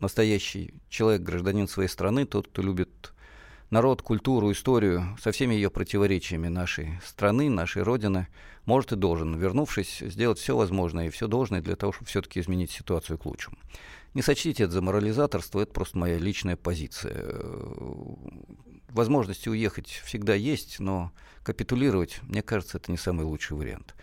настоящий 0.00 0.74
человек, 0.88 1.22
гражданин 1.22 1.66
своей 1.66 1.88
страны, 1.88 2.26
тот, 2.26 2.48
кто 2.48 2.62
любит 2.62 3.12
народ, 3.70 4.02
культуру, 4.02 4.52
историю, 4.52 5.16
со 5.20 5.32
всеми 5.32 5.54
ее 5.54 5.70
противоречиями 5.70 6.48
нашей 6.48 7.00
страны, 7.04 7.50
нашей 7.50 7.82
Родины, 7.82 8.28
может 8.66 8.92
и 8.92 8.96
должен, 8.96 9.36
вернувшись, 9.36 9.98
сделать 10.00 10.38
все 10.38 10.56
возможное 10.56 11.06
и 11.06 11.10
все 11.10 11.26
должное 11.26 11.60
для 11.60 11.76
того, 11.76 11.92
чтобы 11.92 12.08
все-таки 12.08 12.40
изменить 12.40 12.70
ситуацию 12.70 13.18
к 13.18 13.26
лучшему. 13.26 13.56
Не 14.14 14.22
сочтите 14.22 14.64
это 14.64 14.72
за 14.72 14.80
морализаторство, 14.80 15.60
это 15.60 15.72
просто 15.72 15.98
моя 15.98 16.18
личная 16.18 16.56
позиция. 16.56 17.34
Возможности 18.90 19.48
уехать 19.48 19.88
всегда 20.04 20.34
есть, 20.34 20.78
но 20.78 21.10
капитулировать, 21.42 22.20
мне 22.22 22.42
кажется, 22.42 22.78
это 22.78 22.92
не 22.92 22.96
самый 22.96 23.24
лучший 23.24 23.56
вариант. 23.56 23.94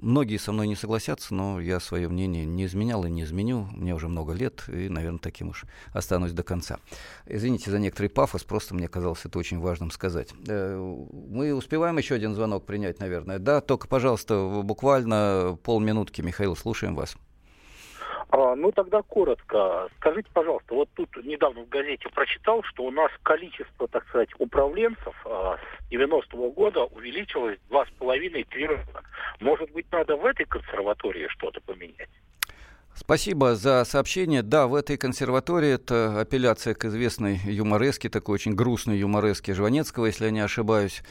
Многие 0.00 0.36
со 0.36 0.52
мной 0.52 0.68
не 0.68 0.76
согласятся, 0.76 1.34
но 1.34 1.60
я 1.60 1.80
свое 1.80 2.08
мнение 2.08 2.44
не 2.44 2.64
изменял 2.66 3.04
и 3.04 3.10
не 3.10 3.24
изменю. 3.24 3.68
Мне 3.72 3.94
уже 3.94 4.08
много 4.08 4.32
лет, 4.32 4.64
и, 4.68 4.88
наверное, 4.88 5.18
таким 5.18 5.48
уж 5.48 5.64
останусь 5.92 6.32
до 6.32 6.42
конца. 6.42 6.78
Извините 7.26 7.70
за 7.70 7.78
некоторый 7.78 8.08
пафос, 8.08 8.44
просто 8.44 8.74
мне 8.74 8.88
казалось 8.88 9.24
это 9.24 9.38
очень 9.38 9.58
важным 9.58 9.90
сказать. 9.90 10.32
Э, 10.46 10.76
мы 11.12 11.52
успеваем 11.54 11.98
еще 11.98 12.14
один 12.14 12.34
звонок 12.34 12.64
принять, 12.64 13.00
наверное. 13.00 13.38
Да, 13.38 13.60
только, 13.60 13.88
пожалуйста, 13.88 14.62
буквально 14.64 15.58
полминутки, 15.62 16.22
Михаил, 16.22 16.54
слушаем 16.54 16.94
вас. 16.94 17.16
А, 18.30 18.54
ну, 18.54 18.72
тогда 18.72 19.02
коротко. 19.02 19.88
Скажите, 19.96 20.28
пожалуйста, 20.32 20.74
вот 20.74 20.88
тут 20.94 21.08
недавно 21.24 21.62
в 21.62 21.68
газете 21.68 22.08
прочитал, 22.10 22.62
что 22.62 22.84
у 22.84 22.90
нас 22.90 23.10
количество, 23.22 23.88
так 23.88 24.06
сказать, 24.08 24.28
управленцев 24.38 25.14
а, 25.24 25.56
с 25.56 25.92
90-го 25.92 26.50
года 26.50 26.84
увеличилось 26.84 27.58
с 27.70 27.90
половиной-три 27.98 28.66
раза. 28.66 29.02
Может 29.40 29.70
быть, 29.72 29.90
надо 29.90 30.16
в 30.16 30.26
этой 30.26 30.44
консерватории 30.44 31.26
что-то 31.28 31.60
поменять? 31.62 32.10
Спасибо 33.00 33.54
за 33.54 33.84
сообщение. 33.84 34.42
Да, 34.42 34.66
в 34.66 34.74
этой 34.74 34.96
консерватории 34.96 35.70
это 35.70 36.20
апелляция 36.20 36.74
к 36.74 36.84
известной 36.84 37.40
юмореске, 37.44 38.08
такой 38.08 38.34
очень 38.34 38.54
грустной 38.54 38.98
юмореске 38.98 39.54
Жванецкого, 39.54 40.06
если 40.06 40.24
я 40.24 40.30
не 40.32 40.40
ошибаюсь. 40.40 41.02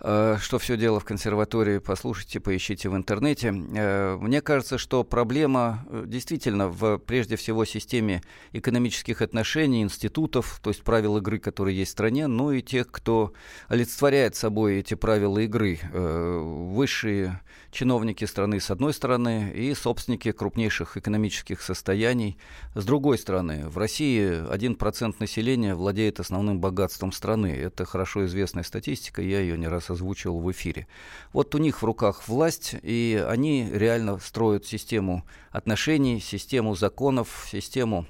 Э, 0.00 0.38
что 0.40 0.58
все 0.58 0.76
дело 0.76 0.98
в 0.98 1.04
консерватории, 1.04 1.78
послушайте, 1.78 2.40
поищите 2.40 2.88
в 2.88 2.96
интернете. 2.96 3.54
Э, 3.76 4.16
мне 4.20 4.40
кажется, 4.40 4.76
что 4.76 5.04
проблема 5.04 5.86
э, 5.88 6.02
действительно 6.06 6.68
в, 6.68 6.98
прежде 6.98 7.36
всего, 7.36 7.64
системе 7.64 8.22
экономических 8.52 9.22
отношений, 9.22 9.82
институтов, 9.82 10.58
то 10.60 10.70
есть 10.70 10.82
правил 10.82 11.16
игры, 11.18 11.38
которые 11.38 11.78
есть 11.78 11.90
в 11.90 11.92
стране, 11.92 12.26
ну 12.26 12.50
и 12.50 12.60
тех, 12.60 12.90
кто 12.90 13.32
олицетворяет 13.68 14.34
собой 14.34 14.80
эти 14.80 14.94
правила 14.94 15.38
игры. 15.38 15.78
Высшие 15.92 17.40
чиновники 17.76 18.24
страны 18.24 18.58
с 18.58 18.70
одной 18.70 18.94
стороны 18.94 19.52
и 19.54 19.74
собственники 19.74 20.32
крупнейших 20.32 20.96
экономических 20.96 21.60
состояний 21.60 22.38
с 22.74 22.86
другой 22.86 23.18
стороны. 23.18 23.68
В 23.68 23.76
России 23.76 24.30
1% 24.50 25.16
населения 25.18 25.74
владеет 25.74 26.18
основным 26.18 26.58
богатством 26.58 27.12
страны. 27.12 27.48
Это 27.48 27.84
хорошо 27.84 28.24
известная 28.24 28.62
статистика, 28.62 29.20
я 29.20 29.40
ее 29.40 29.58
не 29.58 29.68
раз 29.68 29.90
озвучивал 29.90 30.40
в 30.40 30.50
эфире. 30.52 30.86
Вот 31.34 31.54
у 31.54 31.58
них 31.58 31.82
в 31.82 31.84
руках 31.84 32.26
власть, 32.28 32.74
и 32.80 33.22
они 33.28 33.68
реально 33.70 34.18
строят 34.20 34.64
систему 34.64 35.26
отношений, 35.50 36.18
систему 36.18 36.74
законов, 36.76 37.46
систему 37.50 38.06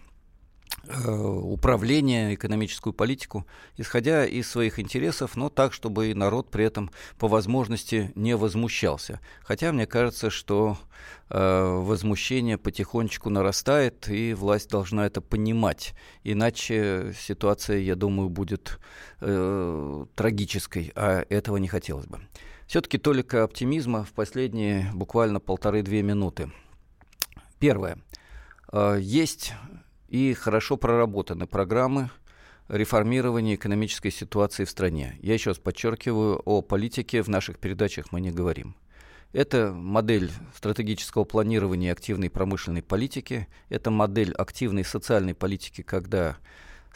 управление, 0.88 2.34
экономическую 2.34 2.92
политику, 2.92 3.46
исходя 3.76 4.24
из 4.24 4.48
своих 4.48 4.78
интересов, 4.78 5.36
но 5.36 5.48
так, 5.48 5.72
чтобы 5.72 6.10
и 6.10 6.14
народ 6.14 6.50
при 6.50 6.64
этом 6.64 6.90
по 7.18 7.28
возможности 7.28 8.12
не 8.14 8.36
возмущался. 8.36 9.20
Хотя 9.42 9.72
мне 9.72 9.86
кажется, 9.86 10.30
что 10.30 10.78
э, 11.28 11.64
возмущение 11.80 12.56
потихонечку 12.56 13.30
нарастает, 13.30 14.08
и 14.08 14.34
власть 14.34 14.70
должна 14.70 15.06
это 15.06 15.20
понимать. 15.20 15.94
Иначе 16.22 17.12
ситуация, 17.18 17.78
я 17.78 17.96
думаю, 17.96 18.28
будет 18.28 18.78
э, 19.20 20.06
трагической, 20.14 20.92
а 20.94 21.24
этого 21.28 21.56
не 21.56 21.68
хотелось 21.68 22.06
бы. 22.06 22.20
Все-таки 22.66 22.98
только 22.98 23.42
оптимизма 23.42 24.04
в 24.04 24.12
последние 24.12 24.90
буквально 24.92 25.40
полторы-две 25.40 26.02
минуты. 26.02 26.52
Первое. 27.58 27.98
Э, 28.72 28.98
есть 29.00 29.52
и 30.16 30.32
хорошо 30.32 30.78
проработаны 30.78 31.46
программы 31.46 32.10
реформирования 32.68 33.54
экономической 33.54 34.10
ситуации 34.10 34.64
в 34.64 34.70
стране. 34.70 35.18
Я 35.20 35.34
еще 35.34 35.50
раз 35.50 35.58
подчеркиваю, 35.58 36.40
о 36.44 36.62
политике 36.62 37.22
в 37.22 37.28
наших 37.28 37.58
передачах 37.58 38.12
мы 38.12 38.20
не 38.20 38.30
говорим. 38.30 38.74
Это 39.32 39.72
модель 39.72 40.30
стратегического 40.54 41.24
планирования 41.24 41.92
активной 41.92 42.30
промышленной 42.30 42.82
политики, 42.82 43.46
это 43.68 43.90
модель 43.90 44.32
активной 44.32 44.84
социальной 44.84 45.34
политики, 45.34 45.82
когда 45.82 46.38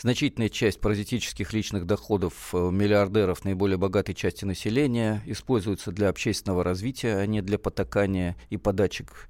значительная 0.00 0.48
часть 0.48 0.80
паразитических 0.80 1.52
личных 1.52 1.84
доходов 1.84 2.54
э, 2.54 2.70
миллиардеров 2.70 3.44
наиболее 3.44 3.76
богатой 3.76 4.14
части 4.14 4.46
населения 4.46 5.22
используется 5.26 5.92
для 5.92 6.08
общественного 6.08 6.64
развития, 6.64 7.16
а 7.16 7.26
не 7.26 7.42
для 7.42 7.58
потакания 7.58 8.36
и 8.48 8.56
подачек 8.56 9.28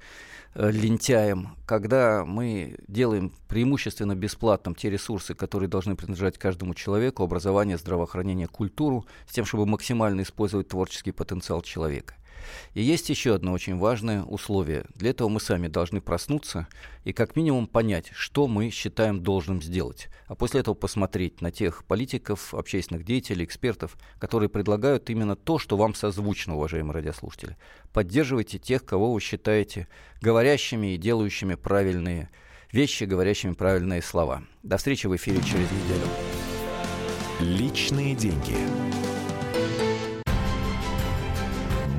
лентяем, 0.55 1.57
когда 1.67 2.25
мы 2.25 2.77
делаем 2.89 3.33
преимущественно 3.49 4.15
бесплатным 4.15 4.75
те 4.75 4.91
ресурсы, 4.91 5.35
которые 5.35 5.69
должны 5.69 5.95
принадлежать 5.95 6.39
каждому 6.39 6.75
человеку, 6.75 7.23
образование, 7.23 7.79
здравоохранение, 7.79 8.49
культуру, 8.49 9.07
с 9.29 9.33
тем, 9.33 9.45
чтобы 9.45 9.67
максимально 9.67 10.23
использовать 10.23 10.69
творческий 10.69 11.13
потенциал 11.13 11.63
человека. 11.63 12.15
И 12.75 12.83
есть 12.83 13.09
еще 13.11 13.35
одно 13.35 13.53
очень 13.53 13.79
важное 13.79 14.23
условие. 14.23 14.85
Для 14.95 15.11
этого 15.11 15.29
мы 15.29 15.41
сами 15.41 15.69
должны 15.69 16.01
проснуться 16.01 16.67
и 17.05 17.13
как 17.13 17.37
минимум 17.37 17.67
понять, 17.67 18.11
что 18.15 18.47
мы 18.47 18.71
считаем 18.71 19.23
должным 19.23 19.63
сделать. 19.63 20.09
А 20.27 20.35
после 20.35 20.61
этого 20.61 20.75
посмотреть 20.75 21.41
на 21.41 21.51
тех 21.51 21.85
политиков, 21.85 22.55
общественных 22.55 23.05
деятелей, 23.05 23.45
экспертов, 23.45 23.97
которые 24.19 24.49
предлагают 24.49 25.11
именно 25.11 25.37
то, 25.37 25.59
что 25.59 25.77
вам 25.77 25.95
созвучно, 25.95 26.57
уважаемые 26.57 26.95
радиослушатели. 26.95 27.57
Поддерживайте 27.93 28.59
тех, 28.59 28.85
кого 28.85 29.13
вы 29.13 29.21
считаете 29.21 29.89
говорящими 30.21 30.95
и 30.95 30.99
делающими 30.99 31.55
правильные 31.55 32.31
вещи, 32.73 33.05
говорящими 33.05 33.55
правильные 33.55 34.03
слова. 34.03 34.43
До 34.63 34.77
встречи 34.77 35.07
в 35.07 35.17
эфире 35.17 35.41
через 35.43 35.69
неделю. 35.71 36.07
Личные 37.41 38.15
деньги. 38.15 38.57